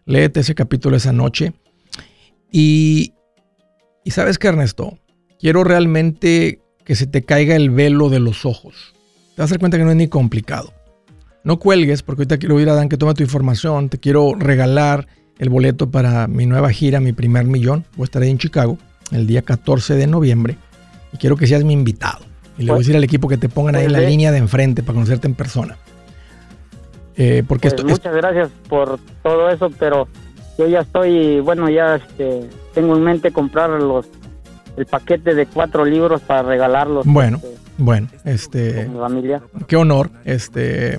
Léete 0.06 0.40
ese 0.40 0.54
capítulo 0.54 0.96
esa 0.96 1.12
noche. 1.12 1.52
Y, 2.50 3.12
y 4.04 4.10
sabes 4.12 4.38
que, 4.38 4.48
Ernesto, 4.48 4.98
quiero 5.38 5.62
realmente 5.62 6.60
que 6.84 6.94
se 6.94 7.06
te 7.06 7.22
caiga 7.22 7.56
el 7.56 7.70
velo 7.70 8.08
de 8.08 8.20
los 8.20 8.46
ojos 8.46 8.96
te 9.36 9.42
vas 9.42 9.50
a 9.50 9.54
dar 9.54 9.60
cuenta 9.60 9.76
que 9.76 9.84
no 9.84 9.90
es 9.90 9.96
ni 9.96 10.08
complicado. 10.08 10.72
No 11.46 11.60
cuelgues, 11.60 12.02
porque 12.02 12.22
ahorita 12.22 12.38
quiero 12.38 12.58
ir 12.58 12.68
a 12.68 12.74
Dan 12.74 12.88
que 12.88 12.96
tome 12.96 13.14
tu 13.14 13.22
información. 13.22 13.88
Te 13.88 13.98
quiero 13.98 14.34
regalar 14.36 15.06
el 15.38 15.48
boleto 15.48 15.92
para 15.92 16.26
mi 16.26 16.44
nueva 16.44 16.72
gira, 16.72 16.98
mi 16.98 17.12
primer 17.12 17.44
millón. 17.44 17.84
Voy 17.94 18.02
a 18.02 18.06
estar 18.06 18.20
ahí 18.20 18.30
en 18.30 18.38
Chicago 18.38 18.78
el 19.12 19.28
día 19.28 19.42
14 19.42 19.94
de 19.94 20.08
noviembre 20.08 20.56
y 21.12 21.18
quiero 21.18 21.36
que 21.36 21.46
seas 21.46 21.62
mi 21.62 21.72
invitado. 21.72 22.18
Y 22.58 22.64
le 22.64 22.72
voy 22.72 22.78
a 22.78 22.80
decir 22.80 22.96
al 22.96 23.04
equipo 23.04 23.28
que 23.28 23.36
te 23.36 23.48
pongan 23.48 23.76
ahí 23.76 23.84
en 23.84 23.92
la 23.92 23.98
pues 23.98 24.10
línea 24.10 24.32
de 24.32 24.38
enfrente 24.38 24.82
para 24.82 24.94
conocerte 24.94 25.28
en 25.28 25.34
persona. 25.34 25.78
Eh, 27.16 27.44
porque 27.46 27.70
pues 27.70 27.84
muchas 27.84 28.16
gracias 28.16 28.50
por 28.68 28.98
todo 29.22 29.48
eso, 29.48 29.70
pero 29.78 30.08
yo 30.58 30.66
ya 30.66 30.80
estoy, 30.80 31.38
bueno, 31.38 31.70
ya 31.70 31.94
este, 31.94 32.50
tengo 32.74 32.96
en 32.96 33.04
mente 33.04 33.30
comprar 33.30 33.70
los 33.70 34.06
el 34.76 34.86
paquete 34.86 35.36
de 35.36 35.46
cuatro 35.46 35.84
libros 35.84 36.22
para 36.22 36.42
regalarlos. 36.42 37.06
Bueno. 37.06 37.36
Este, 37.36 37.56
bueno, 37.78 38.08
este. 38.24 38.90
familia. 38.98 39.42
Qué 39.68 39.76
honor. 39.76 40.10
Este. 40.24 40.98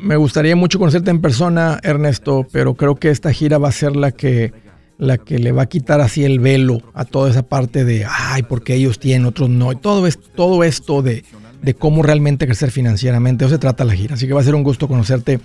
Me 0.00 0.16
gustaría 0.16 0.54
mucho 0.54 0.78
conocerte 0.78 1.10
en 1.10 1.20
persona, 1.20 1.80
Ernesto, 1.82 2.46
pero 2.52 2.74
creo 2.74 2.94
que 2.94 3.10
esta 3.10 3.32
gira 3.32 3.58
va 3.58 3.68
a 3.68 3.72
ser 3.72 3.96
la 3.96 4.12
que, 4.12 4.52
la 4.98 5.18
que 5.18 5.40
le 5.40 5.50
va 5.50 5.62
a 5.62 5.66
quitar 5.66 6.00
así 6.00 6.24
el 6.24 6.38
velo 6.38 6.80
a 6.94 7.04
toda 7.04 7.28
esa 7.28 7.42
parte 7.42 7.84
de, 7.84 8.06
ay, 8.08 8.44
porque 8.44 8.74
ellos 8.74 9.00
tienen, 9.00 9.26
otros 9.26 9.50
no. 9.50 9.72
Y 9.72 9.76
todo, 9.76 10.06
es, 10.06 10.18
todo 10.36 10.62
esto 10.62 11.02
de, 11.02 11.24
de 11.60 11.74
cómo 11.74 12.04
realmente 12.04 12.46
crecer 12.46 12.70
financieramente. 12.70 13.44
Eso 13.44 13.54
se 13.54 13.58
trata 13.58 13.84
la 13.84 13.94
gira. 13.94 14.14
Así 14.14 14.28
que 14.28 14.32
va 14.32 14.40
a 14.40 14.44
ser 14.44 14.54
un 14.54 14.62
gusto 14.62 14.86
conocerte 14.86 15.40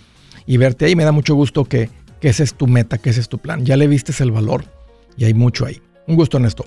y 0.45 0.57
verte 0.57 0.85
ahí. 0.85 0.95
Me 0.95 1.03
da 1.03 1.11
mucho 1.11 1.33
gusto 1.33 1.65
que, 1.65 1.89
que 2.21 2.29
ese 2.29 2.43
es 2.43 2.53
tu 2.53 2.67
meta, 2.67 2.99
que 2.99 3.09
ese 3.09 3.21
es 3.21 3.29
tu 3.29 3.39
plan. 3.39 3.65
Ya 3.65 3.77
le 3.77 3.87
vistes 3.87 4.21
el 4.21 4.31
valor 4.31 4.65
y 5.17 5.25
hay 5.25 5.33
mucho 5.33 5.65
ahí. 5.65 5.81
Un 6.05 6.15
gusto, 6.15 6.37
Ernesto. 6.37 6.65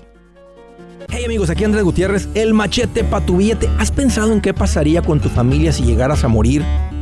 Hey 1.09 1.25
amigos, 1.25 1.49
aquí 1.49 1.63
Andrés 1.63 1.83
Gutiérrez, 1.83 2.27
el 2.35 2.53
machete 2.53 3.03
para 3.03 3.25
tu 3.25 3.37
billete. 3.37 3.69
¿Has 3.79 3.91
pensado 3.91 4.33
en 4.33 4.41
qué 4.41 4.53
pasaría 4.53 5.01
con 5.01 5.19
tu 5.19 5.29
familia 5.29 5.71
si 5.71 5.83
llegaras 5.83 6.23
a 6.23 6.27
morir? 6.27 6.63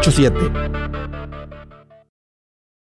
844-748-8887. 0.00 0.99